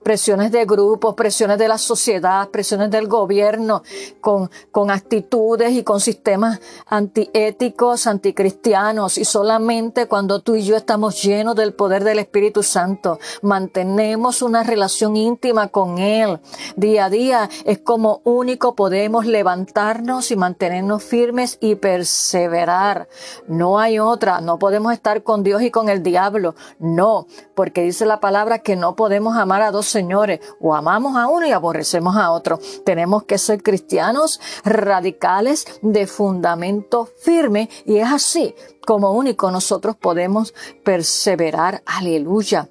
presiones 0.03 0.51
de 0.51 0.65
grupos, 0.65 1.15
presiones 1.15 1.57
de 1.57 1.67
la 1.67 1.77
sociedad, 1.77 2.49
presiones 2.49 2.91
del 2.91 3.07
gobierno, 3.07 3.83
con, 4.21 4.49
con 4.71 4.91
actitudes 4.91 5.71
y 5.73 5.83
con 5.83 5.99
sistemas 5.99 6.59
antiéticos, 6.87 8.07
anticristianos. 8.07 9.17
Y 9.17 9.25
solamente 9.25 10.07
cuando 10.07 10.39
tú 10.41 10.55
y 10.55 10.63
yo 10.63 10.75
estamos 10.75 11.21
llenos 11.21 11.55
del 11.55 11.73
poder 11.73 12.03
del 12.03 12.19
Espíritu 12.19 12.63
Santo, 12.63 13.19
mantenemos 13.41 14.41
una 14.41 14.63
relación 14.63 15.15
íntima 15.15 15.67
con 15.67 15.97
Él 15.97 16.39
día 16.75 17.05
a 17.05 17.09
día, 17.09 17.49
es 17.65 17.79
como 17.79 18.21
único 18.23 18.75
podemos 18.75 19.25
levantarnos 19.25 20.31
y 20.31 20.35
mantenernos 20.35 21.03
firmes 21.03 21.57
y 21.61 21.75
perseverar. 21.75 23.07
No 23.47 23.79
hay 23.79 23.99
otra, 23.99 24.41
no 24.41 24.59
podemos 24.59 24.93
estar 24.93 25.23
con 25.23 25.43
Dios 25.43 25.61
y 25.61 25.71
con 25.71 25.89
el 25.89 26.03
diablo. 26.03 26.55
No, 26.79 27.27
porque 27.53 27.81
dice 27.83 28.05
la 28.05 28.19
palabra 28.19 28.59
que 28.59 28.75
no 28.75 28.95
podemos 28.95 29.37
amar 29.37 29.61
a 29.61 29.71
dos 29.75 29.85
señores, 29.85 30.39
o 30.59 30.73
amamos 30.73 31.15
a 31.17 31.27
uno 31.27 31.45
y 31.45 31.51
aborrecemos 31.51 32.15
a 32.15 32.31
otro. 32.31 32.59
Tenemos 32.85 33.23
que 33.23 33.37
ser 33.37 33.61
cristianos 33.61 34.39
radicales 34.63 35.65
de 35.81 36.07
fundamento 36.07 37.05
firme 37.05 37.69
y 37.85 37.97
es 37.97 38.11
así 38.11 38.55
como 38.85 39.11
único 39.11 39.51
nosotros 39.51 39.95
podemos 39.95 40.53
perseverar. 40.83 41.83
Aleluya. 41.85 42.69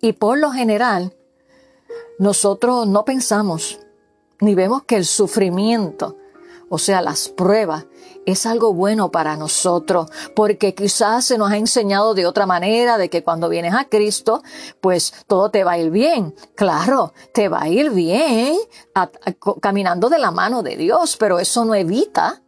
Y 0.00 0.14
por 0.14 0.38
lo 0.38 0.50
general, 0.50 1.14
nosotros 2.18 2.86
no 2.86 3.04
pensamos 3.04 3.80
ni 4.40 4.54
vemos 4.54 4.84
que 4.84 4.96
el 4.96 5.04
sufrimiento, 5.04 6.16
o 6.70 6.78
sea, 6.78 7.02
las 7.02 7.28
pruebas, 7.28 7.86
es 8.26 8.46
algo 8.46 8.72
bueno 8.72 9.10
para 9.10 9.36
nosotros, 9.36 10.08
porque 10.36 10.74
quizás 10.74 11.24
se 11.24 11.36
nos 11.36 11.50
ha 11.50 11.56
enseñado 11.56 12.14
de 12.14 12.26
otra 12.26 12.46
manera, 12.46 12.96
de 12.96 13.10
que 13.10 13.24
cuando 13.24 13.48
vienes 13.48 13.74
a 13.74 13.86
Cristo, 13.86 14.42
pues 14.80 15.12
todo 15.26 15.50
te 15.50 15.64
va 15.64 15.72
a 15.72 15.78
ir 15.78 15.90
bien. 15.90 16.34
Claro, 16.54 17.12
te 17.34 17.48
va 17.48 17.62
a 17.62 17.68
ir 17.68 17.90
bien 17.90 18.56
caminando 19.60 20.08
de 20.08 20.18
la 20.18 20.30
mano 20.30 20.62
de 20.62 20.76
Dios, 20.76 21.16
pero 21.18 21.40
eso 21.40 21.64
no 21.64 21.74
evita 21.74 22.40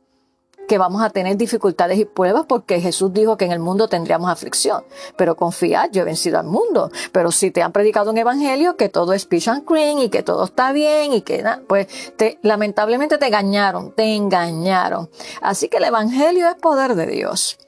que 0.72 0.78
vamos 0.78 1.02
a 1.02 1.10
tener 1.10 1.36
dificultades 1.36 1.98
y 1.98 2.06
pruebas 2.06 2.46
porque 2.48 2.80
Jesús 2.80 3.12
dijo 3.12 3.36
que 3.36 3.44
en 3.44 3.52
el 3.52 3.58
mundo 3.58 3.88
tendríamos 3.88 4.30
aflicción. 4.30 4.82
Pero 5.18 5.36
confiad, 5.36 5.90
yo 5.92 6.00
he 6.00 6.04
vencido 6.06 6.38
al 6.38 6.46
mundo. 6.46 6.90
Pero 7.12 7.30
si 7.30 7.50
te 7.50 7.60
han 7.60 7.72
predicado 7.72 8.10
un 8.10 8.16
evangelio 8.16 8.78
que 8.78 8.88
todo 8.88 9.12
es 9.12 9.26
peach 9.26 9.48
and 9.48 9.66
cream 9.66 9.98
y 9.98 10.08
que 10.08 10.22
todo 10.22 10.44
está 10.44 10.72
bien 10.72 11.12
y 11.12 11.20
que 11.20 11.44
pues 11.68 11.88
te, 12.16 12.38
lamentablemente 12.40 13.18
te 13.18 13.26
engañaron, 13.26 13.92
te 13.94 14.14
engañaron. 14.14 15.10
Así 15.42 15.68
que 15.68 15.76
el 15.76 15.84
evangelio 15.84 16.48
es 16.48 16.54
poder 16.54 16.94
de 16.94 17.06
Dios. 17.06 17.58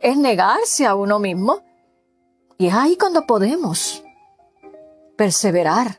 Es 0.00 0.16
negarse 0.16 0.86
a 0.86 0.94
uno 0.94 1.18
mismo. 1.18 1.64
Y 2.56 2.68
es 2.68 2.74
ahí 2.74 2.96
cuando 2.96 3.26
podemos 3.26 4.04
perseverar 5.16 5.98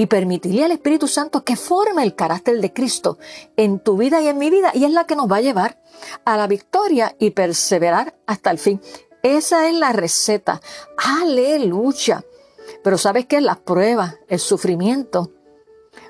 y 0.00 0.06
permitirle 0.06 0.64
al 0.64 0.70
Espíritu 0.70 1.06
Santo 1.06 1.44
que 1.44 1.56
forme 1.56 2.02
el 2.02 2.14
carácter 2.14 2.58
de 2.58 2.72
Cristo 2.72 3.18
en 3.58 3.80
tu 3.80 3.98
vida 3.98 4.22
y 4.22 4.28
en 4.28 4.38
mi 4.38 4.48
vida 4.48 4.70
y 4.72 4.86
es 4.86 4.92
la 4.92 5.04
que 5.04 5.14
nos 5.14 5.30
va 5.30 5.36
a 5.36 5.40
llevar 5.42 5.78
a 6.24 6.38
la 6.38 6.46
victoria 6.46 7.14
y 7.18 7.32
perseverar 7.32 8.14
hasta 8.26 8.50
el 8.50 8.58
fin. 8.58 8.80
Esa 9.22 9.68
es 9.68 9.74
la 9.74 9.92
receta. 9.92 10.62
Aleluya. 10.96 12.24
Pero 12.82 12.96
sabes 12.96 13.26
que 13.26 13.42
las 13.42 13.58
pruebas, 13.58 14.14
el 14.28 14.38
sufrimiento, 14.38 15.32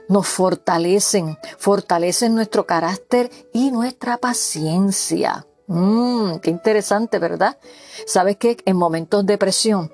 nos 0.08 0.28
fortalecen, 0.28 1.36
fortalecen 1.58 2.36
nuestro 2.36 2.66
carácter 2.66 3.28
y 3.52 3.72
nuestra 3.72 4.18
paciencia. 4.18 5.48
Mmm, 5.66 6.36
qué 6.36 6.50
interesante, 6.50 7.18
¿verdad? 7.18 7.58
Sabes 8.06 8.36
que 8.36 8.56
en 8.66 8.76
momentos 8.76 9.26
de 9.26 9.36
presión, 9.36 9.90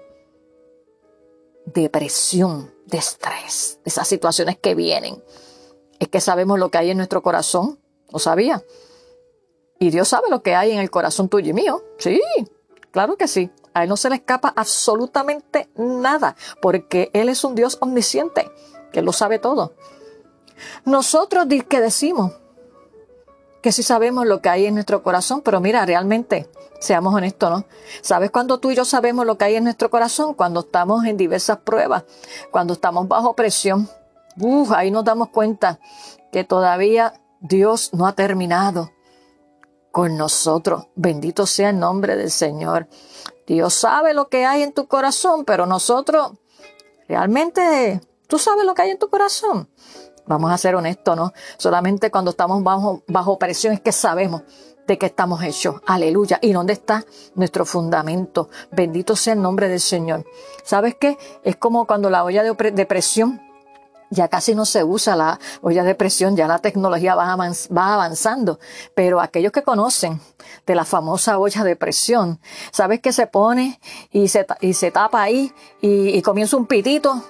depresión, 1.66 2.72
de 2.86 2.98
estrés, 2.98 3.80
esas 3.84 4.08
situaciones 4.08 4.58
que 4.58 4.74
vienen. 4.74 5.22
Es 5.98 6.08
que 6.08 6.20
sabemos 6.20 6.58
lo 6.58 6.70
que 6.70 6.78
hay 6.78 6.90
en 6.90 6.96
nuestro 6.96 7.22
corazón, 7.22 7.78
¿lo 8.10 8.18
sabía? 8.18 8.64
Y 9.78 9.90
Dios 9.90 10.08
sabe 10.08 10.30
lo 10.30 10.42
que 10.42 10.54
hay 10.54 10.72
en 10.72 10.78
el 10.78 10.90
corazón 10.90 11.28
tuyo 11.28 11.50
y 11.50 11.52
mío. 11.52 11.84
Sí, 11.98 12.22
claro 12.90 13.16
que 13.16 13.28
sí. 13.28 13.50
A 13.74 13.82
Él 13.82 13.88
no 13.90 13.96
se 13.96 14.08
le 14.08 14.16
escapa 14.16 14.52
absolutamente 14.56 15.68
nada, 15.76 16.36
porque 16.62 17.10
Él 17.12 17.28
es 17.28 17.44
un 17.44 17.54
Dios 17.54 17.76
omnisciente, 17.80 18.50
que 18.92 19.02
lo 19.02 19.12
sabe 19.12 19.38
todo. 19.38 19.74
Nosotros 20.84 21.46
que 21.68 21.80
decimos 21.80 22.32
que 23.66 23.72
sí 23.72 23.82
sabemos 23.82 24.26
lo 24.26 24.40
que 24.40 24.48
hay 24.48 24.66
en 24.66 24.74
nuestro 24.74 25.02
corazón, 25.02 25.42
pero 25.42 25.60
mira, 25.60 25.84
realmente 25.84 26.48
Seamos 26.78 27.12
honestos, 27.12 27.50
¿no? 27.50 27.64
¿Sabes 28.00 28.30
cuando 28.30 28.60
tú 28.60 28.70
y 28.70 28.76
yo 28.76 28.84
sabemos 28.84 29.26
lo 29.26 29.36
que 29.36 29.46
hay 29.46 29.56
en 29.56 29.64
nuestro 29.64 29.90
corazón? 29.90 30.34
Cuando 30.34 30.60
estamos 30.60 31.04
en 31.04 31.16
diversas 31.16 31.58
pruebas, 31.58 32.04
cuando 32.52 32.74
estamos 32.74 33.08
bajo 33.08 33.34
presión. 33.34 33.88
Uf, 34.38 34.70
ahí 34.70 34.92
nos 34.92 35.04
damos 35.04 35.30
cuenta 35.30 35.80
que 36.30 36.44
todavía 36.44 37.20
Dios 37.40 37.92
no 37.92 38.06
ha 38.06 38.12
terminado 38.12 38.92
con 39.90 40.16
nosotros. 40.16 40.86
Bendito 40.94 41.44
sea 41.44 41.70
el 41.70 41.80
nombre 41.80 42.14
del 42.14 42.30
Señor. 42.30 42.86
Dios 43.48 43.74
sabe 43.74 44.14
lo 44.14 44.28
que 44.28 44.46
hay 44.46 44.62
en 44.62 44.72
tu 44.72 44.86
corazón, 44.86 45.44
pero 45.44 45.66
nosotros 45.66 46.34
realmente 47.08 48.00
¿Tú 48.26 48.38
sabes 48.38 48.64
lo 48.64 48.74
que 48.74 48.82
hay 48.82 48.90
en 48.90 48.98
tu 48.98 49.08
corazón? 49.08 49.68
Vamos 50.26 50.50
a 50.50 50.58
ser 50.58 50.74
honestos, 50.74 51.16
¿no? 51.16 51.32
Solamente 51.56 52.10
cuando 52.10 52.32
estamos 52.32 52.62
bajo, 52.62 53.02
bajo 53.06 53.38
presión 53.38 53.74
es 53.74 53.80
que 53.80 53.92
sabemos 53.92 54.42
de 54.86 54.98
qué 54.98 55.06
estamos 55.06 55.42
hechos. 55.42 55.76
Aleluya. 55.86 56.38
¿Y 56.40 56.52
dónde 56.52 56.72
está 56.72 57.04
nuestro 57.34 57.64
fundamento? 57.64 58.48
Bendito 58.70 59.16
sea 59.16 59.34
el 59.34 59.42
nombre 59.42 59.68
del 59.68 59.80
Señor. 59.80 60.24
¿Sabes 60.64 60.96
qué? 60.98 61.18
Es 61.42 61.56
como 61.56 61.86
cuando 61.86 62.10
la 62.10 62.24
olla 62.24 62.42
de, 62.42 62.86
presión 62.86 63.42
ya 64.10 64.28
casi 64.28 64.54
no 64.54 64.64
se 64.64 64.84
usa 64.84 65.16
la 65.16 65.40
olla 65.62 65.82
de 65.82 65.96
presión, 65.96 66.36
ya 66.36 66.46
la 66.46 66.60
tecnología 66.60 67.16
va, 67.16 67.32
avanzando, 67.32 68.60
pero 68.94 69.20
aquellos 69.20 69.50
que 69.50 69.64
conocen 69.64 70.20
de 70.64 70.76
la 70.76 70.84
famosa 70.84 71.40
olla 71.40 71.64
de 71.64 71.74
presión, 71.74 72.38
¿sabes 72.70 73.00
qué 73.00 73.12
se 73.12 73.26
pone 73.26 73.80
y 74.12 74.28
se, 74.28 74.46
y 74.60 74.74
se 74.74 74.92
tapa 74.92 75.22
ahí 75.22 75.52
y, 75.80 76.22
comienza 76.22 76.56
un 76.56 76.66
pitito 76.66 77.20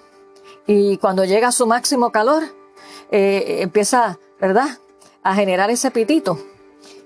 y 0.66 0.98
cuando 0.98 1.24
llega 1.24 1.48
a 1.48 1.52
su 1.52 1.66
máximo 1.66 2.12
calor, 2.12 2.42
eh, 3.10 3.58
empieza, 3.60 4.18
¿verdad?, 4.40 4.78
a 5.22 5.34
generar 5.34 5.70
ese 5.70 5.90
pitito. 5.90 6.38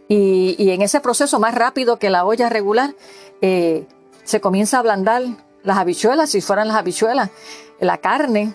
Y, 0.09 0.71
en 0.71 0.83
ese 0.83 1.01
proceso 1.01 1.39
más 1.39 1.55
rápido 1.55 1.99
que 1.99 2.11
la 2.11 2.25
olla 2.25 2.49
regular, 2.49 2.95
eh, 3.43 3.87
se 4.25 4.41
comienza 4.41 4.77
a 4.77 4.81
ablandar 4.81 5.23
las 5.63 5.79
habichuelas, 5.79 6.31
si 6.31 6.41
fueran 6.41 6.67
las 6.69 6.77
habichuelas, 6.77 7.31
la 7.79 7.99
carne, 7.99 8.55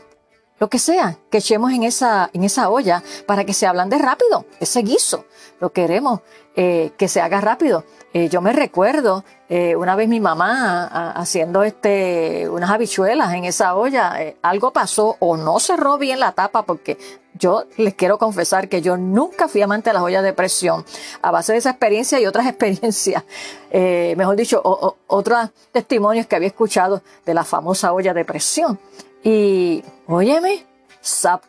lo 0.60 0.70
que 0.70 0.80
sea, 0.80 1.18
que 1.30 1.38
echemos 1.38 1.72
en 1.72 1.84
esa, 1.84 2.30
en 2.34 2.44
esa 2.44 2.70
olla 2.70 3.04
para 3.26 3.46
que 3.46 3.54
se 3.54 3.68
ablande 3.68 3.98
rápido, 3.98 4.46
ese 4.60 4.82
guiso. 4.82 5.26
Lo 5.60 5.72
queremos 5.72 6.22
eh, 6.58 6.92
que 6.98 7.10
se 7.10 7.20
haga 7.20 7.42
rápido. 7.42 7.84
Eh, 8.14 8.30
yo 8.30 8.40
me 8.40 8.54
recuerdo 8.54 9.26
eh, 9.50 9.76
una 9.76 9.96
vez 9.98 10.08
mi 10.08 10.22
mamá 10.22 11.12
haciendo 11.14 11.64
este, 11.64 12.48
unas 12.50 12.70
habichuelas 12.70 13.34
en 13.34 13.44
esa 13.44 13.76
olla, 13.76 14.18
algo 14.42 14.72
pasó 14.72 15.18
o 15.20 15.36
no 15.36 15.60
cerró 15.60 15.98
bien 15.98 16.22
la 16.22 16.32
tapa 16.32 16.64
porque 16.64 16.98
yo 17.34 17.66
les 17.76 17.94
quiero 17.96 18.18
confesar 18.18 18.70
que 18.70 18.82
yo 18.82 18.96
nunca 18.96 19.50
fui 19.50 19.62
amante 19.62 19.90
de 19.90 19.96
las 19.96 20.04
ollas 20.04 20.24
de 20.24 20.32
presión. 20.32 20.86
A 21.22 21.32
base 21.32 21.52
de 21.52 21.58
esa 21.58 21.72
experiencia 21.72 22.22
y 22.22 22.26
otras 22.26 22.48
experiencias, 22.48 23.26
mejor 23.72 24.38
dicho, 24.38 24.62
otros 25.08 25.50
testimonios 25.74 26.26
que 26.26 26.38
había 26.38 26.48
escuchado 26.48 27.02
de 27.26 27.34
la 27.34 27.44
famosa 27.44 27.92
olla 27.92 28.14
de 28.14 28.24
presión. 28.24 28.80
Y, 29.24 29.84
óyeme, 30.08 30.66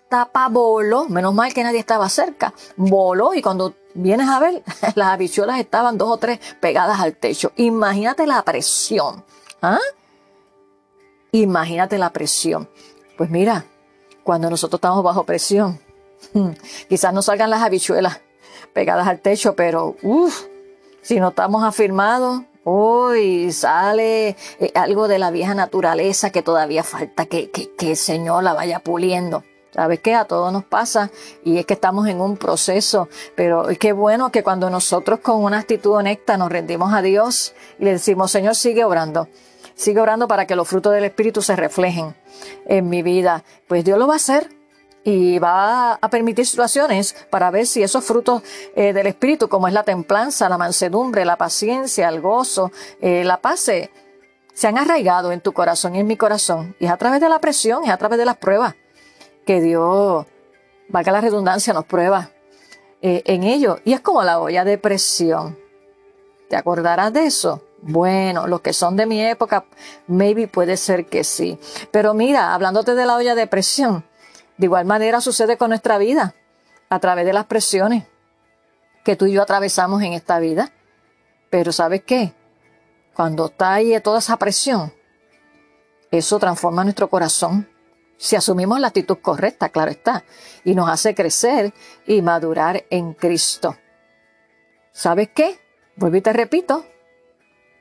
tapa 0.08 0.48
voló, 0.48 1.08
menos 1.08 1.34
mal 1.34 1.52
que 1.52 1.62
nadie 1.62 1.78
estaba 1.78 2.08
cerca, 2.08 2.52
voló 2.76 3.34
y 3.34 3.42
cuando 3.42 3.74
vienes 3.94 4.28
a 4.28 4.38
ver, 4.38 4.62
las 4.94 5.08
habichuelas 5.08 5.58
estaban 5.58 5.98
dos 5.98 6.10
o 6.10 6.16
tres 6.16 6.38
pegadas 6.60 7.00
al 7.00 7.16
techo. 7.16 7.52
Imagínate 7.56 8.26
la 8.26 8.42
presión. 8.42 9.24
¿Ah? 9.62 9.78
Imagínate 11.32 11.98
la 11.98 12.12
presión. 12.12 12.68
Pues 13.16 13.30
mira, 13.30 13.64
cuando 14.22 14.50
nosotros 14.50 14.78
estamos 14.78 15.02
bajo 15.02 15.24
presión, 15.24 15.80
quizás 16.88 17.12
no 17.12 17.22
salgan 17.22 17.50
las 17.50 17.62
habichuelas 17.62 18.20
pegadas 18.72 19.06
al 19.06 19.20
techo, 19.20 19.54
pero 19.56 19.96
uff, 20.02 20.44
si 21.00 21.18
no 21.18 21.28
estamos 21.28 21.64
afirmados, 21.64 22.42
uy, 22.66 23.52
sale 23.52 24.36
eh, 24.58 24.72
algo 24.74 25.06
de 25.06 25.20
la 25.20 25.30
vieja 25.30 25.54
naturaleza 25.54 26.30
que 26.30 26.42
todavía 26.42 26.82
falta 26.82 27.26
que, 27.26 27.50
que, 27.50 27.70
que 27.76 27.92
el 27.92 27.96
Señor 27.96 28.42
la 28.42 28.54
vaya 28.54 28.80
puliendo. 28.80 29.44
¿Sabes 29.72 30.00
qué? 30.00 30.14
A 30.14 30.24
todos 30.24 30.52
nos 30.52 30.64
pasa 30.64 31.10
y 31.44 31.58
es 31.58 31.66
que 31.66 31.74
estamos 31.74 32.08
en 32.08 32.20
un 32.20 32.36
proceso, 32.36 33.08
pero 33.34 33.66
qué 33.78 33.92
bueno 33.92 34.32
que 34.32 34.42
cuando 34.42 34.68
nosotros 34.70 35.20
con 35.20 35.44
una 35.44 35.58
actitud 35.58 35.92
honesta 35.92 36.36
nos 36.36 36.50
rendimos 36.50 36.92
a 36.92 37.02
Dios 37.02 37.54
y 37.78 37.84
le 37.84 37.92
decimos, 37.92 38.32
Señor, 38.32 38.56
sigue 38.56 38.84
orando, 38.84 39.28
sigue 39.74 40.00
orando 40.00 40.26
para 40.26 40.46
que 40.46 40.56
los 40.56 40.66
frutos 40.66 40.92
del 40.92 41.04
Espíritu 41.04 41.42
se 41.42 41.54
reflejen 41.56 42.16
en 42.66 42.88
mi 42.88 43.02
vida, 43.02 43.44
pues 43.68 43.84
Dios 43.84 43.98
lo 43.98 44.06
va 44.06 44.14
a 44.14 44.16
hacer 44.16 44.55
y 45.06 45.38
va 45.38 45.92
a 45.92 46.10
permitir 46.10 46.44
situaciones 46.44 47.14
para 47.30 47.52
ver 47.52 47.64
si 47.68 47.80
esos 47.80 48.04
frutos 48.04 48.42
eh, 48.74 48.92
del 48.92 49.06
Espíritu, 49.06 49.48
como 49.48 49.68
es 49.68 49.72
la 49.72 49.84
templanza, 49.84 50.48
la 50.48 50.58
mansedumbre, 50.58 51.24
la 51.24 51.36
paciencia, 51.36 52.08
el 52.08 52.20
gozo, 52.20 52.72
eh, 53.00 53.22
la 53.22 53.40
paz, 53.40 53.60
se, 53.60 53.92
se 54.52 54.66
han 54.66 54.76
arraigado 54.78 55.30
en 55.30 55.40
tu 55.40 55.52
corazón 55.52 55.94
y 55.94 56.00
en 56.00 56.08
mi 56.08 56.16
corazón. 56.16 56.74
Y 56.80 56.86
es 56.86 56.90
a 56.90 56.96
través 56.96 57.20
de 57.20 57.28
la 57.28 57.38
presión, 57.38 57.84
es 57.84 57.90
a 57.90 57.96
través 57.98 58.18
de 58.18 58.24
las 58.24 58.36
pruebas 58.36 58.74
que 59.46 59.60
Dios, 59.60 60.26
valga 60.88 61.12
la 61.12 61.20
redundancia, 61.20 61.72
nos 61.72 61.84
prueba 61.84 62.30
eh, 63.00 63.22
en 63.26 63.44
ello. 63.44 63.78
Y 63.84 63.92
es 63.92 64.00
como 64.00 64.24
la 64.24 64.40
olla 64.40 64.64
de 64.64 64.76
presión. 64.76 65.56
¿Te 66.48 66.56
acordarás 66.56 67.12
de 67.12 67.26
eso? 67.26 67.62
Bueno, 67.80 68.48
los 68.48 68.60
que 68.60 68.72
son 68.72 68.96
de 68.96 69.06
mi 69.06 69.24
época, 69.24 69.66
maybe 70.08 70.48
puede 70.48 70.76
ser 70.76 71.06
que 71.06 71.22
sí. 71.22 71.60
Pero 71.92 72.12
mira, 72.12 72.54
hablándote 72.54 72.96
de 72.96 73.06
la 73.06 73.14
olla 73.14 73.36
de 73.36 73.46
presión, 73.46 74.04
de 74.58 74.66
igual 74.66 74.84
manera 74.84 75.20
sucede 75.20 75.56
con 75.56 75.70
nuestra 75.70 75.98
vida, 75.98 76.34
a 76.88 76.98
través 76.98 77.26
de 77.26 77.32
las 77.32 77.46
presiones 77.46 78.04
que 79.04 79.16
tú 79.16 79.26
y 79.26 79.32
yo 79.32 79.42
atravesamos 79.42 80.02
en 80.02 80.12
esta 80.12 80.38
vida. 80.38 80.72
Pero 81.50 81.72
¿sabes 81.72 82.02
qué? 82.04 82.32
Cuando 83.14 83.46
está 83.46 83.74
ahí 83.74 83.98
toda 84.00 84.18
esa 84.18 84.36
presión, 84.36 84.92
eso 86.10 86.38
transforma 86.38 86.84
nuestro 86.84 87.08
corazón 87.08 87.68
si 88.18 88.34
asumimos 88.36 88.80
la 88.80 88.88
actitud 88.88 89.18
correcta, 89.18 89.68
claro 89.68 89.90
está, 89.90 90.24
y 90.64 90.74
nos 90.74 90.88
hace 90.88 91.14
crecer 91.14 91.74
y 92.06 92.22
madurar 92.22 92.84
en 92.90 93.12
Cristo. 93.12 93.76
¿Sabes 94.92 95.28
qué? 95.34 95.60
Vuelvo 95.96 96.16
y 96.16 96.22
te 96.22 96.32
repito, 96.32 96.86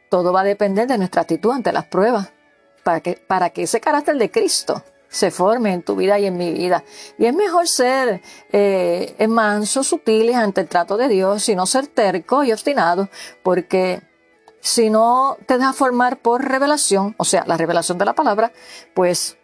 todo 0.09 0.33
va 0.33 0.41
a 0.41 0.45
depender 0.45 0.88
de 0.88 0.97
nuestra 0.97 1.21
actitud 1.21 1.51
ante 1.51 1.71
las 1.71 1.85
pruebas, 1.85 2.33
para 2.83 2.99
que, 2.99 3.13
para 3.13 3.49
que 3.49 3.63
ese 3.63 3.79
carácter 3.79 4.17
de 4.17 4.29
Cristo 4.29 4.83
se 5.10 5.32
forme 5.32 5.74
en 5.74 5.84
tu 5.84 5.96
vida 5.96 6.20
y 6.20 6.26
en 6.26 6.38
mi 6.38 6.52
vida. 6.54 6.84
Y 7.18 7.26
es 7.26 7.34
mejor 7.34 7.68
ser 7.68 8.22
eh, 8.52 9.15
manso, 9.28 9.84
sutiles 9.84 10.36
ante 10.36 10.62
el 10.62 10.68
trato 10.68 10.98
de 10.98 11.08
Dios 11.08 11.48
y 11.50 11.56
no 11.56 11.65
ser 11.65 11.88
terco 11.88 12.44
y 12.44 12.52
obstinado, 12.52 13.10
porque 13.44 14.02
si 14.60 14.89
no 14.89 15.38
te 15.46 15.58
dejas 15.58 15.76
formar 15.76 16.18
por 16.18 16.44
revelación, 16.44 17.15
o 17.18 17.26
sea, 17.26 17.44
la 17.46 17.56
revelación 17.56 17.98
de 17.98 18.06
la 18.06 18.13
palabra, 18.13 18.52
pues 18.94 19.38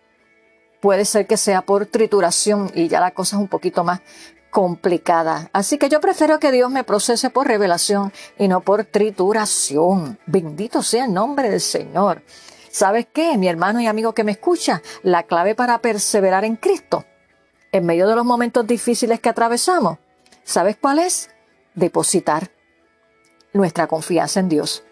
puede 0.82 1.06
ser 1.06 1.28
que 1.28 1.38
sea 1.38 1.62
por 1.62 1.86
trituración 1.86 2.72
y 2.74 2.88
ya 2.88 3.00
la 3.00 3.12
cosa 3.12 3.36
es 3.36 3.42
un 3.42 3.48
poquito 3.48 3.84
más 3.84 4.02
complicada. 4.50 5.50
Así 5.54 5.78
que 5.78 5.90
yo 5.90 6.02
prefiero 6.02 6.40
que 6.40 6.52
Dios 6.52 6.70
me 6.70 6.84
procese 6.84 7.30
por 7.30 7.48
revelación 7.48 8.12
y 8.38 8.48
no 8.48 8.62
por 8.62 8.84
trituración. 8.84 10.20
Bendito 10.26 10.84
sea 10.84 11.06
el 11.06 11.14
nombre 11.14 11.50
del 11.50 11.62
Señor. 11.62 12.24
¿Sabes 12.72 13.06
qué, 13.12 13.38
mi 13.38 13.50
hermano 13.50 13.82
y 13.82 13.88
amigo 13.88 14.14
que 14.14 14.24
me 14.24 14.32
escucha? 14.32 14.82
La 15.04 15.24
clave 15.24 15.56
para 15.56 15.80
perseverar 15.80 16.46
en 16.46 16.56
Cristo, 16.56 17.04
en 17.74 17.86
medio 17.86 18.08
de 18.08 18.16
los 18.16 18.24
momentos 18.24 18.66
difíciles 18.66 19.20
que 19.20 19.28
atravesamos, 19.28 19.98
¿sabes 20.44 20.78
cuál 20.80 21.00
es? 21.00 21.30
Depositar 21.76 22.50
nuestra 23.52 23.88
confianza 23.88 24.40
en 24.40 24.48
Dios, 24.48 24.84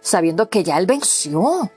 sabiendo 0.00 0.48
que 0.48 0.64
ya 0.64 0.78
Él 0.78 0.86
venció. 0.86 1.70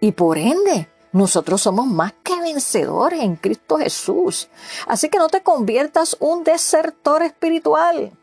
Y 0.00 0.12
por 0.12 0.36
ende, 0.36 0.88
nosotros 1.12 1.62
somos 1.62 1.86
más 1.86 2.12
que 2.24 2.40
vencedores 2.40 3.22
en 3.22 3.36
Cristo 3.36 3.78
Jesús. 3.78 4.48
Así 4.88 5.08
que 5.08 5.18
no 5.18 5.28
te 5.28 5.44
conviertas 5.44 6.16
un 6.18 6.42
desertor 6.42 7.22
espiritual 7.22 8.18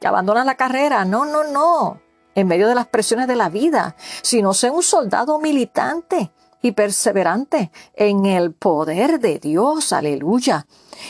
que 0.00 0.06
abandona 0.06 0.42
la 0.42 0.54
carrera. 0.54 1.04
No, 1.04 1.26
no, 1.26 1.44
no. 1.44 2.00
En 2.34 2.48
medio 2.48 2.68
de 2.68 2.74
las 2.74 2.86
presiones 2.86 3.28
de 3.28 3.36
la 3.36 3.48
vida, 3.48 3.96
sino 4.22 4.54
sé 4.54 4.70
un 4.70 4.82
soldado 4.82 5.38
militante 5.38 6.32
y 6.62 6.72
perseverante 6.72 7.70
en 7.94 8.24
el 8.24 8.52
poder 8.52 9.20
de 9.20 9.38
Dios. 9.38 9.92
Aleluya. 9.92 10.66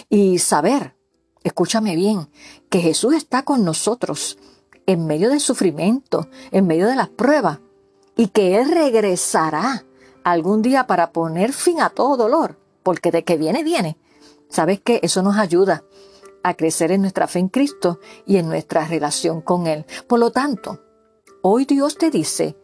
Y 0.09 0.39
saber, 0.39 0.97
escúchame 1.45 1.95
bien, 1.95 2.29
que 2.71 2.81
Jesús 2.81 3.15
está 3.15 3.45
con 3.45 3.65
nosotros 3.65 4.39
en 4.87 5.07
medio 5.07 5.29
del 5.29 5.41
sufrimiento, 5.41 6.29
en 6.51 6.67
medio 6.67 6.89
de 6.89 6.97
las 6.97 7.09
pruebas, 7.09 7.61
y 8.17 8.29
que 8.29 8.59
Él 8.59 8.71
regresará 8.71 9.85
algún 10.25 10.63
día 10.63 10.87
para 10.87 11.13
poner 11.13 11.53
fin 11.53 11.81
a 11.81 11.91
todo 11.91 12.17
dolor, 12.17 12.59
porque 12.83 13.11
de 13.11 13.25
que 13.25 13.37
viene, 13.37 13.63
viene. 13.63 13.99
¿Sabes 14.49 14.81
qué? 14.81 15.01
Eso 15.03 15.23
nos 15.23 15.37
ayuda 15.37 15.85
a 16.43 16.55
crecer 16.55 16.93
en 16.93 17.03
nuestra 17.03 17.29
fe 17.29 17.39
en 17.39 17.49
Cristo 17.49 18.01
y 18.27 18.37
en 18.37 18.49
nuestra 18.49 18.87
relación 18.87 19.41
con 19.41 19.67
Él. 19.67 19.87
Por 20.07 20.19
lo 20.19 20.31
tanto, 20.31 20.81
hoy 21.43 21.65
Dios 21.65 21.99
te 21.99 22.11
dice 22.11 22.57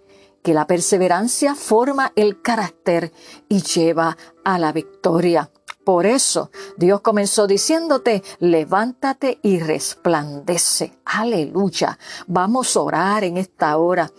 que 0.42 0.54
la 0.54 0.66
perseverancia 0.66 1.54
forma 1.54 2.12
el 2.16 2.40
carácter 2.40 3.12
y 3.48 3.62
lleva 3.62 4.16
a 4.44 4.58
la 4.58 4.72
victoria. 4.72 5.50
Por 5.84 6.06
eso 6.06 6.50
Dios 6.76 7.00
comenzó 7.00 7.46
diciéndote, 7.46 8.22
levántate 8.38 9.40
y 9.42 9.58
resplandece. 9.58 10.98
Aleluya. 11.04 11.98
Vamos 12.26 12.76
a 12.76 12.80
orar 12.80 13.24
en 13.24 13.36
esta 13.36 13.76
hora 13.78 14.10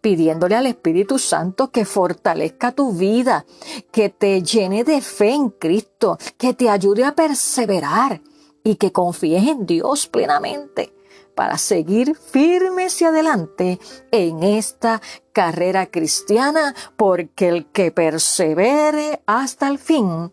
pidiéndole 0.00 0.56
al 0.56 0.66
Espíritu 0.66 1.18
Santo 1.18 1.70
que 1.70 1.84
fortalezca 1.84 2.72
tu 2.72 2.92
vida, 2.92 3.44
que 3.92 4.08
te 4.08 4.42
llene 4.42 4.82
de 4.82 5.02
fe 5.02 5.34
en 5.34 5.50
Cristo, 5.50 6.16
que 6.38 6.54
te 6.54 6.70
ayude 6.70 7.04
a 7.04 7.14
perseverar 7.14 8.22
y 8.64 8.76
que 8.76 8.92
confíes 8.92 9.46
en 9.46 9.66
Dios 9.66 10.06
plenamente 10.06 10.94
para 11.40 11.56
seguir 11.56 12.16
firmes 12.16 13.00
y 13.00 13.06
adelante 13.06 13.80
en 14.10 14.42
esta 14.42 15.00
carrera 15.32 15.86
cristiana, 15.86 16.74
porque 16.98 17.48
el 17.48 17.64
que 17.72 17.90
persevere 17.90 19.22
hasta 19.24 19.68
el 19.68 19.78
fin, 19.78 20.32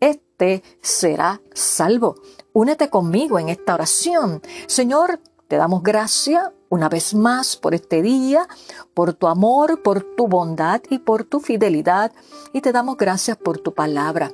usted 0.00 0.64
será 0.82 1.40
salvo. 1.54 2.16
Únete 2.52 2.90
conmigo 2.90 3.38
en 3.38 3.50
esta 3.50 3.74
oración. 3.74 4.42
Señor, 4.66 5.20
te 5.46 5.54
damos 5.54 5.84
gracias 5.84 6.50
una 6.70 6.88
vez 6.88 7.14
más 7.14 7.54
por 7.54 7.72
este 7.72 8.02
día, 8.02 8.48
por 8.94 9.14
tu 9.14 9.28
amor, 9.28 9.80
por 9.84 10.02
tu 10.16 10.26
bondad 10.26 10.82
y 10.90 10.98
por 10.98 11.22
tu 11.22 11.38
fidelidad. 11.38 12.10
Y 12.52 12.62
te 12.62 12.72
damos 12.72 12.96
gracias 12.96 13.36
por 13.36 13.58
tu 13.58 13.74
palabra, 13.74 14.32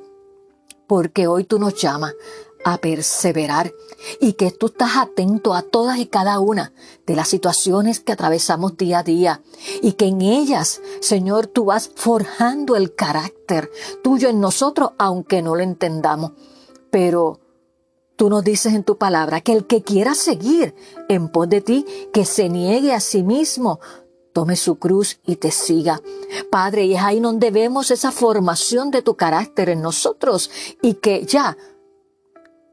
porque 0.87 1.27
hoy 1.27 1.43
tú 1.43 1.59
nos 1.59 1.79
llamas 1.79 2.15
a 2.65 2.79
perseverar 2.79 3.71
y 4.19 4.33
que 4.33 4.49
tú 4.49 4.65
estás 4.65 4.97
atento 4.97 5.53
a 5.53 5.61
todas 5.61 5.99
y 5.99 6.07
cada 6.07 6.39
una 6.39 6.73
de 7.05 7.15
las 7.15 7.27
situaciones 7.27 7.99
que 7.99 8.11
atravesamos 8.11 8.75
día 8.75 8.99
a 8.99 9.03
día 9.03 9.41
y 9.83 9.93
que 9.93 10.07
en 10.07 10.23
ellas, 10.23 10.81
Señor, 10.99 11.45
tú 11.45 11.65
vas 11.65 11.91
forjando 11.95 12.75
el 12.75 12.95
carácter 12.95 13.69
tuyo 14.03 14.29
en 14.29 14.41
nosotros, 14.41 14.93
aunque 14.97 15.43
no 15.43 15.55
lo 15.55 15.61
entendamos. 15.61 16.31
Pero 16.91 17.39
Tú 18.17 18.29
nos 18.29 18.45
dices 18.45 18.73
en 18.73 18.85
tu 18.85 18.97
palabra 18.97 19.41
que 19.41 19.51
el 19.51 19.67
que 19.67 19.83
quiera 19.83 20.15
seguir 20.15 20.73
en 21.09 21.27
pos 21.27 21.49
de 21.49 21.59
ti, 21.59 21.85
que 22.13 22.23
se 22.23 22.47
niegue 22.47 22.93
a 22.93 23.01
sí 23.01 23.23
mismo, 23.23 23.81
tome 24.31 24.55
su 24.55 24.75
cruz 24.75 25.19
y 25.25 25.35
te 25.35 25.51
siga. 25.51 26.01
Padre, 26.49 26.85
y 26.85 26.95
es 26.95 27.01
ahí 27.01 27.19
donde 27.19 27.51
vemos 27.51 27.91
esa 27.91 28.13
formación 28.13 28.89
de 28.89 29.01
tu 29.01 29.15
carácter 29.15 29.67
en 29.67 29.81
nosotros 29.81 30.49
y 30.81 30.93
que 30.93 31.25
ya 31.25 31.57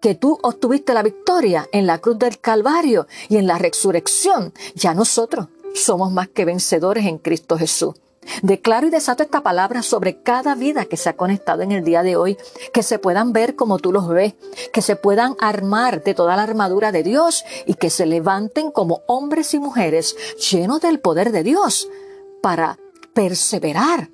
que 0.03 0.17
tú 0.17 0.39
obtuviste 0.43 0.93
la 0.93 1.03
victoria 1.03 1.69
en 1.73 1.87
la 1.87 1.99
cruz 1.99 2.19
del 2.19 2.41
Calvario 2.41 3.07
y 3.29 3.37
en 3.37 3.47
la 3.47 3.57
resurrección, 3.57 4.53
ya 4.75 4.93
nosotros 4.93 5.47
somos 5.75 6.11
más 6.13 6.29
que 6.29 6.45
vencedores 6.45 7.07
en 7.07 7.19
Cristo 7.19 7.57
Jesús. 7.57 7.95
Declaro 8.43 8.87
y 8.87 8.91
desato 8.91 9.23
esta 9.23 9.43
palabra 9.43 9.83
sobre 9.83 10.23
cada 10.23 10.55
vida 10.55 10.85
que 10.85 10.97
se 10.97 11.09
ha 11.09 11.17
conectado 11.17 11.63
en 11.63 11.73
el 11.73 11.85
día 11.85 12.03
de 12.03 12.17
hoy, 12.17 12.37
que 12.73 12.83
se 12.83 12.99
puedan 12.99 13.33
ver 13.33 13.57
como 13.57 13.79
tú 13.79 13.93
los 13.93 14.09
ves, 14.09 14.35
que 14.73 14.83
se 14.83 14.97
puedan 14.97 15.37
armar 15.41 16.03
de 16.03 16.15
toda 16.15 16.37
la 16.37 16.43
armadura 16.43 16.93
de 16.93 17.03
Dios 17.03 17.45
y 17.67 17.75
que 17.75 17.91
se 17.91 18.07
levanten 18.07 18.71
como 18.71 19.03
hombres 19.07 19.55
y 19.55 19.61
mujeres 19.61 20.17
llenos 20.51 20.81
del 20.81 21.01
poder 21.01 21.33
de 21.33 21.43
Dios 21.43 21.89
para 22.43 22.79
perseverar 23.15 24.09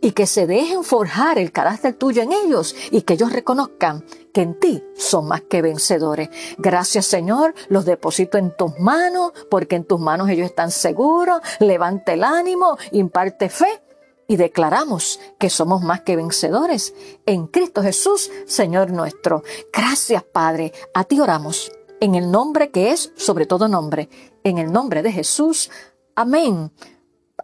y 0.00 0.12
que 0.12 0.26
se 0.26 0.46
dejen 0.46 0.84
forjar 0.84 1.38
el 1.38 1.52
carácter 1.52 1.94
tuyo 1.94 2.22
en 2.22 2.32
ellos 2.32 2.74
y 2.90 3.02
que 3.02 3.14
ellos 3.14 3.32
reconozcan 3.32 4.04
que 4.32 4.42
en 4.42 4.58
ti 4.58 4.82
son 4.96 5.28
más 5.28 5.42
que 5.42 5.62
vencedores. 5.62 6.30
Gracias 6.58 7.06
Señor, 7.06 7.54
los 7.68 7.84
deposito 7.84 8.38
en 8.38 8.56
tus 8.56 8.78
manos 8.78 9.32
porque 9.50 9.76
en 9.76 9.84
tus 9.84 10.00
manos 10.00 10.28
ellos 10.28 10.46
están 10.46 10.70
seguros. 10.70 11.40
Levante 11.60 12.14
el 12.14 12.24
ánimo, 12.24 12.78
imparte 12.92 13.48
fe 13.48 13.82
y 14.28 14.36
declaramos 14.36 15.20
que 15.38 15.50
somos 15.50 15.82
más 15.82 16.02
que 16.02 16.16
vencedores 16.16 16.94
en 17.26 17.46
Cristo 17.46 17.82
Jesús, 17.82 18.30
Señor 18.46 18.90
nuestro. 18.90 19.42
Gracias 19.72 20.22
Padre, 20.22 20.72
a 20.94 21.04
ti 21.04 21.20
oramos 21.20 21.72
en 22.00 22.14
el 22.14 22.30
nombre 22.30 22.70
que 22.70 22.90
es 22.90 23.12
sobre 23.16 23.46
todo 23.46 23.68
nombre, 23.68 24.08
en 24.44 24.58
el 24.58 24.72
nombre 24.72 25.02
de 25.02 25.12
Jesús. 25.12 25.70
Amén 26.14 26.72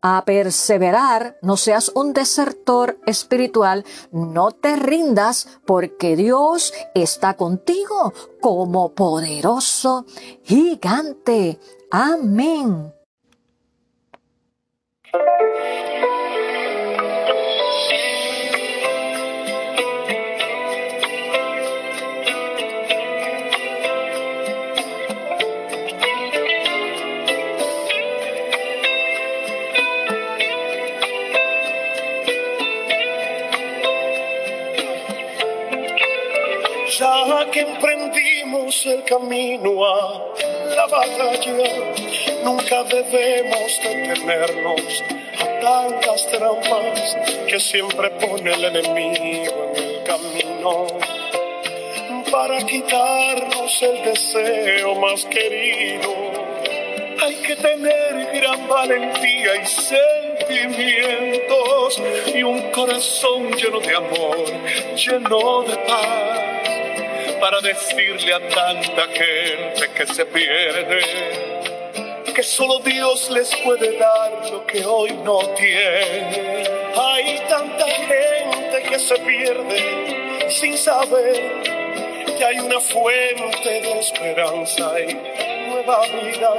a 0.03 0.25
perseverar, 0.25 1.39
no 1.43 1.57
seas 1.57 1.91
un 1.95 2.13
desertor 2.13 2.99
espiritual, 3.07 3.85
no 4.13 4.53
te 4.53 4.77
rindas 4.77 5.61
porque 5.67 6.17
Dios 6.17 6.73
está 6.95 7.35
contigo 7.35 8.13
como 8.41 8.95
poderoso 8.95 10.07
gigante. 10.45 11.59
Amén. 11.91 12.93
Que 37.47 37.61
emprendimos 37.61 38.85
el 38.87 39.05
camino 39.05 39.85
a 39.85 40.25
la 40.75 40.87
batalla, 40.87 41.53
nunca 42.45 42.83
debemos 42.85 43.81
detenernos 43.81 45.05
a 45.39 45.45
tantas 45.61 46.27
trampas 46.27 47.17
que 47.47 47.61
siempre 47.61 48.11
pone 48.11 48.53
el 48.53 48.65
enemigo 48.65 49.73
en 49.77 49.85
el 49.85 50.03
camino 50.03 50.89
para 52.31 52.59
quitarnos 52.59 53.83
el 53.83 54.03
deseo 54.03 54.95
más 54.97 55.25
querido. 55.27 56.13
Hay 57.23 57.37
que 57.37 57.55
tener 57.57 58.31
gran 58.35 58.69
valentía 58.69 59.63
y 59.63 59.67
sentimientos 59.67 62.03
y 62.35 62.43
un 62.43 62.71
corazón 62.73 63.53
lleno 63.53 63.81
de 63.81 63.95
amor, 63.95 64.45
lleno 64.97 65.63
de 65.63 65.77
paz 65.87 66.58
para 67.41 67.61
decirle 67.61 68.35
a 68.35 68.41
tanta 68.49 69.07
gente 69.09 69.89
que 69.95 70.07
se 70.07 70.25
pierde 70.27 71.01
que 72.35 72.43
solo 72.45 72.79
Dios 72.79 73.31
les 73.31 73.53
puede 73.65 73.99
dar 73.99 74.49
lo 74.53 74.65
que 74.65 74.85
hoy 74.87 75.11
no 75.25 75.41
tiene. 75.57 76.63
Hay 76.97 77.41
tanta 77.49 77.85
gente 77.85 78.83
que 78.89 78.99
se 78.99 79.17
pierde 79.17 80.49
sin 80.49 80.79
saber 80.79 81.63
que 82.39 82.45
hay 82.45 82.61
una 82.61 82.79
fuente 82.79 83.69
de 83.69 83.99
esperanza 83.99 85.01
y 85.01 85.15
nueva 85.69 86.07
vida 86.07 86.53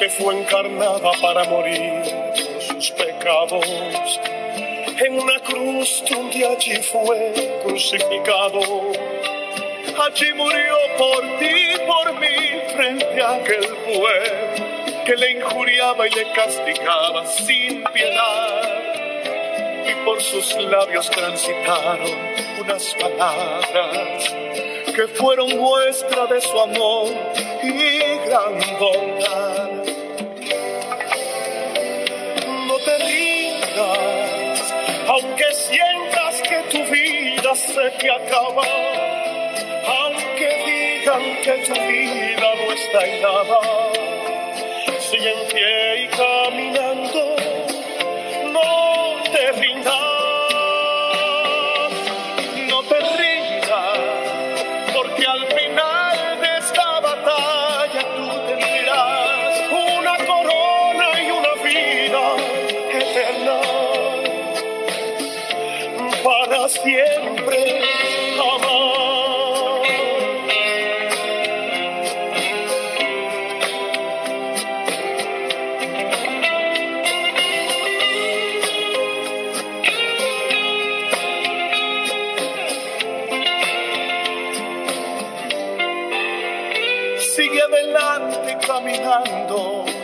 que 0.00 0.10
fue 0.10 0.34
encarnada 0.34 1.12
para 1.22 1.44
morir 1.44 2.02
por 2.02 2.62
sus 2.62 2.90
pecados. 2.90 4.20
En 4.98 5.20
una 5.20 5.38
cruz 5.38 6.02
donde 6.10 6.44
allí 6.44 6.74
fue 6.82 7.60
crucificado 7.64 8.60
allí 10.08 10.32
murió 10.34 10.74
por 10.96 11.20
ti, 11.38 11.54
por 11.86 12.20
mí, 12.20 12.36
frente 12.74 13.22
a 13.22 13.34
aquel 13.34 13.66
pueblo 13.66 15.04
que 15.04 15.16
le 15.16 15.32
injuriaba 15.32 16.06
y 16.06 16.10
le 16.10 16.32
castigaba 16.32 17.26
sin 17.26 17.84
piedad. 17.84 18.62
Y 19.86 20.04
por 20.04 20.22
sus 20.22 20.54
labios 20.56 21.10
transitaron 21.10 22.10
unas 22.60 22.94
palabras 22.94 24.34
que 24.94 25.08
fueron 25.08 25.56
muestra 25.56 26.26
de 26.26 26.40
su 26.40 26.58
amor 26.58 27.08
y 27.62 27.98
gran 28.26 28.78
bondad. 28.78 29.70
No 32.66 32.78
te 32.78 32.98
rindas, 32.98 34.74
aunque 35.06 35.52
sientas 35.52 36.42
que 36.42 36.62
tu 36.70 36.92
vida 36.92 37.54
se 37.54 37.90
te 37.90 38.10
acaba 38.10 39.07
que 41.42 41.52
tu 41.66 41.72
vida 41.72 42.54
no 42.54 42.72
está 42.72 43.06
en 43.06 43.22
nada. 43.22 43.60
Sigue 45.00 45.30
en 45.32 45.48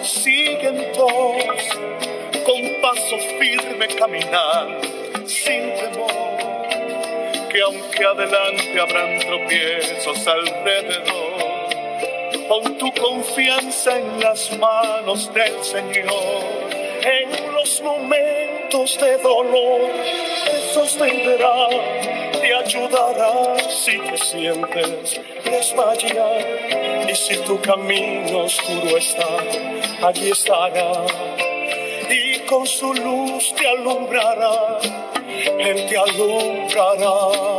siguen 0.02 0.92
todos 0.92 1.68
con 2.44 2.80
paso 2.80 3.18
firme 3.38 3.88
caminar, 3.88 4.80
sin 5.26 5.74
temor, 5.74 6.68
que 7.50 7.60
aunque 7.62 8.04
adelante 8.04 8.80
habrán 8.80 9.18
tropiezos 9.20 10.26
alrededor, 10.26 11.68
pon 12.48 12.78
tu 12.78 12.92
confianza 12.92 13.98
en 13.98 14.20
las 14.20 14.56
manos 14.58 15.32
del 15.32 15.64
Señor, 15.64 16.44
en 17.02 17.54
los 17.54 17.80
momentos 17.82 18.98
de 19.00 19.16
dolor 19.18 19.90
te 20.44 20.74
sostendrá, 20.74 21.68
te 22.40 22.54
ayudará 22.54 23.58
si 23.68 23.98
te 23.98 24.18
sientes 24.18 25.20
desmayar 25.44 26.83
si 27.26 27.36
tu 27.38 27.58
camino 27.58 28.44
oscuro 28.44 28.98
está, 28.98 29.26
allí 30.06 30.30
estará 30.30 30.92
y 32.10 32.40
con 32.40 32.66
su 32.66 32.92
luz 32.92 33.54
te 33.56 33.66
alumbrará, 33.66 34.78
Él 35.58 35.86
te 35.88 35.96
alumbrará. 35.96 37.53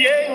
Para 0.00 0.27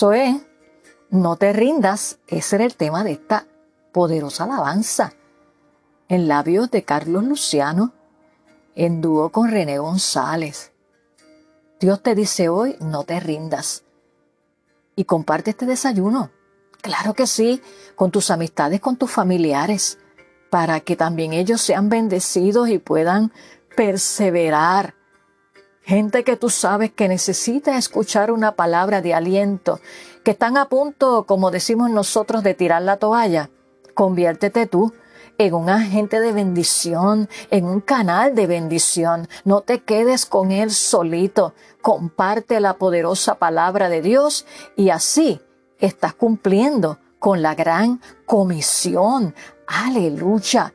Eso 0.00 0.14
es, 0.14 0.34
no 1.10 1.36
te 1.36 1.52
rindas. 1.52 2.20
Ese 2.26 2.56
era 2.56 2.64
el 2.64 2.74
tema 2.74 3.04
de 3.04 3.12
esta 3.12 3.46
poderosa 3.92 4.44
alabanza. 4.44 5.12
En 6.08 6.26
labios 6.26 6.70
de 6.70 6.84
Carlos 6.84 7.22
Luciano, 7.22 7.92
en 8.74 9.02
dúo 9.02 9.28
con 9.28 9.50
René 9.50 9.76
González. 9.76 10.72
Dios 11.80 12.02
te 12.02 12.14
dice 12.14 12.48
hoy, 12.48 12.78
no 12.80 13.04
te 13.04 13.20
rindas. 13.20 13.84
Y 14.96 15.04
comparte 15.04 15.50
este 15.50 15.66
desayuno. 15.66 16.30
Claro 16.80 17.12
que 17.12 17.26
sí, 17.26 17.60
con 17.94 18.10
tus 18.10 18.30
amistades, 18.30 18.80
con 18.80 18.96
tus 18.96 19.10
familiares, 19.10 19.98
para 20.48 20.80
que 20.80 20.96
también 20.96 21.34
ellos 21.34 21.60
sean 21.60 21.90
bendecidos 21.90 22.70
y 22.70 22.78
puedan 22.78 23.34
perseverar 23.76 24.94
Gente 25.90 26.22
que 26.22 26.36
tú 26.36 26.50
sabes 26.50 26.92
que 26.92 27.08
necesita 27.08 27.76
escuchar 27.76 28.30
una 28.30 28.54
palabra 28.54 29.02
de 29.02 29.12
aliento, 29.12 29.80
que 30.22 30.30
están 30.30 30.56
a 30.56 30.68
punto, 30.68 31.26
como 31.26 31.50
decimos 31.50 31.90
nosotros, 31.90 32.44
de 32.44 32.54
tirar 32.54 32.82
la 32.82 32.98
toalla. 32.98 33.50
Conviértete 33.92 34.66
tú 34.66 34.92
en 35.36 35.52
un 35.52 35.68
agente 35.68 36.20
de 36.20 36.30
bendición, 36.30 37.28
en 37.50 37.64
un 37.64 37.80
canal 37.80 38.36
de 38.36 38.46
bendición. 38.46 39.26
No 39.44 39.62
te 39.62 39.80
quedes 39.80 40.26
con 40.26 40.52
él 40.52 40.70
solito. 40.70 41.54
Comparte 41.82 42.60
la 42.60 42.74
poderosa 42.74 43.40
palabra 43.40 43.88
de 43.88 44.00
Dios 44.00 44.46
y 44.76 44.90
así 44.90 45.40
estás 45.80 46.14
cumpliendo 46.14 47.00
con 47.18 47.42
la 47.42 47.56
gran 47.56 48.00
comisión. 48.26 49.34
Aleluya. 49.66 50.72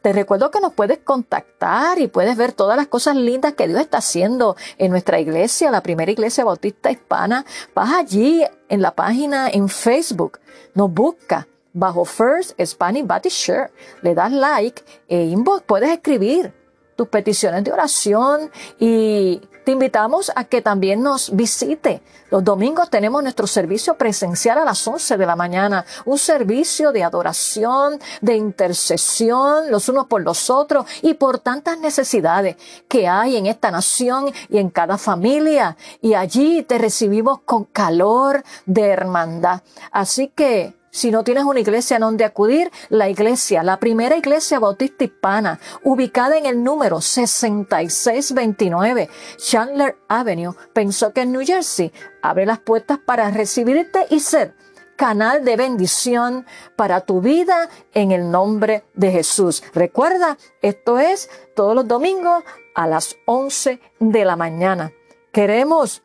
Te 0.00 0.12
recuerdo 0.12 0.50
que 0.50 0.60
nos 0.60 0.72
puedes 0.72 0.98
contactar 0.98 1.98
y 1.98 2.08
puedes 2.08 2.36
ver 2.36 2.52
todas 2.52 2.76
las 2.76 2.86
cosas 2.86 3.16
lindas 3.16 3.54
que 3.54 3.68
Dios 3.68 3.80
está 3.80 3.98
haciendo 3.98 4.56
en 4.78 4.90
nuestra 4.90 5.20
iglesia, 5.20 5.70
la 5.70 5.82
primera 5.82 6.10
iglesia 6.10 6.44
bautista 6.44 6.90
hispana. 6.90 7.44
Vas 7.74 7.92
allí 7.92 8.42
en 8.68 8.82
la 8.82 8.94
página 8.94 9.48
en 9.48 9.68
Facebook, 9.68 10.40
nos 10.74 10.92
busca 10.92 11.46
bajo 11.72 12.04
First 12.04 12.60
Spanish 12.64 13.06
Baptist 13.06 13.44
Church, 13.44 13.70
le 14.02 14.14
das 14.14 14.32
like 14.32 14.82
e 15.08 15.24
inbox, 15.24 15.62
puedes 15.62 15.90
escribir 15.90 16.52
tus 16.96 17.08
peticiones 17.08 17.64
de 17.64 17.72
oración 17.72 18.50
y 18.78 19.40
te 19.64 19.72
invitamos 19.72 20.32
a 20.34 20.44
que 20.44 20.62
también 20.62 21.02
nos 21.02 21.34
visite. 21.34 22.02
Los 22.30 22.42
domingos 22.42 22.90
tenemos 22.90 23.22
nuestro 23.22 23.46
servicio 23.46 23.94
presencial 23.94 24.58
a 24.58 24.64
las 24.64 24.86
11 24.86 25.16
de 25.16 25.26
la 25.26 25.36
mañana, 25.36 25.84
un 26.04 26.18
servicio 26.18 26.92
de 26.92 27.04
adoración, 27.04 28.00
de 28.20 28.36
intercesión 28.36 29.70
los 29.70 29.88
unos 29.88 30.06
por 30.06 30.22
los 30.22 30.50
otros 30.50 30.86
y 31.02 31.14
por 31.14 31.38
tantas 31.38 31.78
necesidades 31.78 32.56
que 32.88 33.06
hay 33.06 33.36
en 33.36 33.46
esta 33.46 33.70
nación 33.70 34.32
y 34.48 34.58
en 34.58 34.70
cada 34.70 34.98
familia. 34.98 35.76
Y 36.00 36.14
allí 36.14 36.62
te 36.62 36.78
recibimos 36.78 37.40
con 37.44 37.64
calor 37.64 38.42
de 38.66 38.88
hermandad. 38.88 39.62
Así 39.90 40.28
que 40.28 40.74
si 40.92 41.10
no 41.10 41.24
tienes 41.24 41.42
una 41.44 41.60
iglesia 41.60 41.96
en 41.96 42.02
donde 42.02 42.26
acudir, 42.26 42.70
la 42.90 43.08
iglesia, 43.08 43.62
la 43.62 43.80
primera 43.80 44.14
iglesia 44.14 44.58
bautista 44.58 45.04
hispana, 45.04 45.58
ubicada 45.82 46.36
en 46.36 46.44
el 46.44 46.62
número 46.62 47.00
6629 47.00 49.08
Chandler 49.38 49.96
Avenue, 50.06 50.54
pensó 50.74 51.14
que 51.14 51.22
en 51.22 51.32
New 51.32 51.46
Jersey, 51.46 51.90
abre 52.20 52.44
las 52.44 52.58
puertas 52.58 52.98
para 52.98 53.30
recibirte 53.30 54.06
y 54.10 54.20
ser 54.20 54.54
canal 54.96 55.46
de 55.46 55.56
bendición 55.56 56.44
para 56.76 57.00
tu 57.00 57.22
vida 57.22 57.70
en 57.94 58.12
el 58.12 58.30
nombre 58.30 58.84
de 58.92 59.10
Jesús. 59.10 59.62
Recuerda, 59.74 60.36
esto 60.60 60.98
es 60.98 61.30
todos 61.56 61.74
los 61.74 61.88
domingos 61.88 62.44
a 62.74 62.86
las 62.86 63.16
11 63.24 63.80
de 63.98 64.24
la 64.26 64.36
mañana. 64.36 64.92
Queremos 65.32 66.02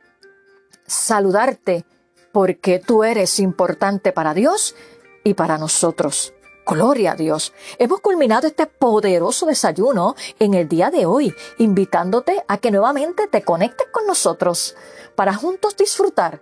saludarte 0.86 1.84
porque 2.38 2.78
tú 2.78 3.04
eres 3.04 3.40
importante 3.40 4.12
para 4.12 4.36
Dios 4.36 4.76
y 5.24 5.34
para 5.34 5.58
nosotros. 5.58 6.36
Gloria 6.68 7.14
a 7.14 7.16
Dios. 7.16 7.52
Hemos 7.80 8.00
culminado 8.00 8.46
este 8.46 8.68
poderoso 8.68 9.48
desayuno 9.48 10.14
en 10.38 10.54
el 10.54 10.70
día 10.70 10.92
de 10.92 11.08
hoy, 11.08 11.34
invitándote 11.58 12.44
a 12.48 12.60
que 12.60 12.70
nuevamente 12.70 13.26
te 13.26 13.42
conectes 13.42 13.88
con 13.92 14.06
nosotros 14.06 14.76
para 15.16 15.34
juntos 15.34 15.76
disfrutar 15.76 16.42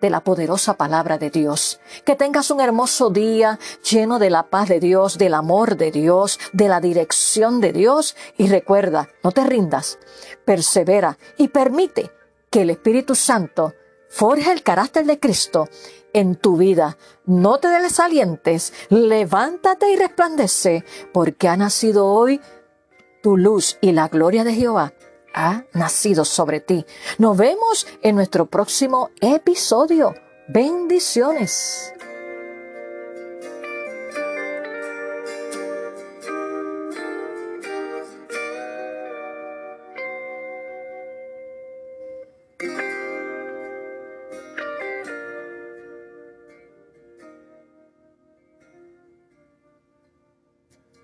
de 0.00 0.08
la 0.08 0.24
poderosa 0.24 0.78
palabra 0.78 1.18
de 1.18 1.28
Dios. 1.28 1.80
Que 2.06 2.16
tengas 2.16 2.50
un 2.50 2.62
hermoso 2.62 3.10
día 3.10 3.58
lleno 3.82 4.18
de 4.18 4.30
la 4.30 4.44
paz 4.44 4.70
de 4.70 4.80
Dios, 4.80 5.18
del 5.18 5.34
amor 5.34 5.76
de 5.76 5.90
Dios, 5.90 6.40
de 6.54 6.68
la 6.68 6.80
dirección 6.80 7.60
de 7.60 7.74
Dios. 7.74 8.16
Y 8.38 8.48
recuerda, 8.48 9.10
no 9.22 9.32
te 9.32 9.44
rindas, 9.44 9.98
persevera 10.46 11.18
y 11.36 11.48
permite 11.48 12.10
que 12.48 12.62
el 12.62 12.70
Espíritu 12.70 13.14
Santo 13.14 13.74
forje 14.16 14.50
el 14.50 14.62
carácter 14.62 15.04
de 15.04 15.20
Cristo 15.20 15.68
en 16.14 16.36
tu 16.36 16.56
vida. 16.56 16.96
No 17.26 17.58
te 17.58 17.68
desalientes, 17.68 18.72
levántate 18.88 19.90
y 19.90 19.96
resplandece, 19.96 20.84
porque 21.12 21.48
ha 21.48 21.56
nacido 21.58 22.06
hoy 22.06 22.40
tu 23.22 23.36
luz 23.36 23.76
y 23.82 23.92
la 23.92 24.08
gloria 24.08 24.42
de 24.42 24.54
Jehová 24.54 24.94
ha 25.34 25.64
nacido 25.74 26.24
sobre 26.24 26.60
ti. 26.60 26.86
Nos 27.18 27.36
vemos 27.36 27.86
en 28.00 28.16
nuestro 28.16 28.46
próximo 28.46 29.10
episodio. 29.20 30.14
Bendiciones. 30.48 31.92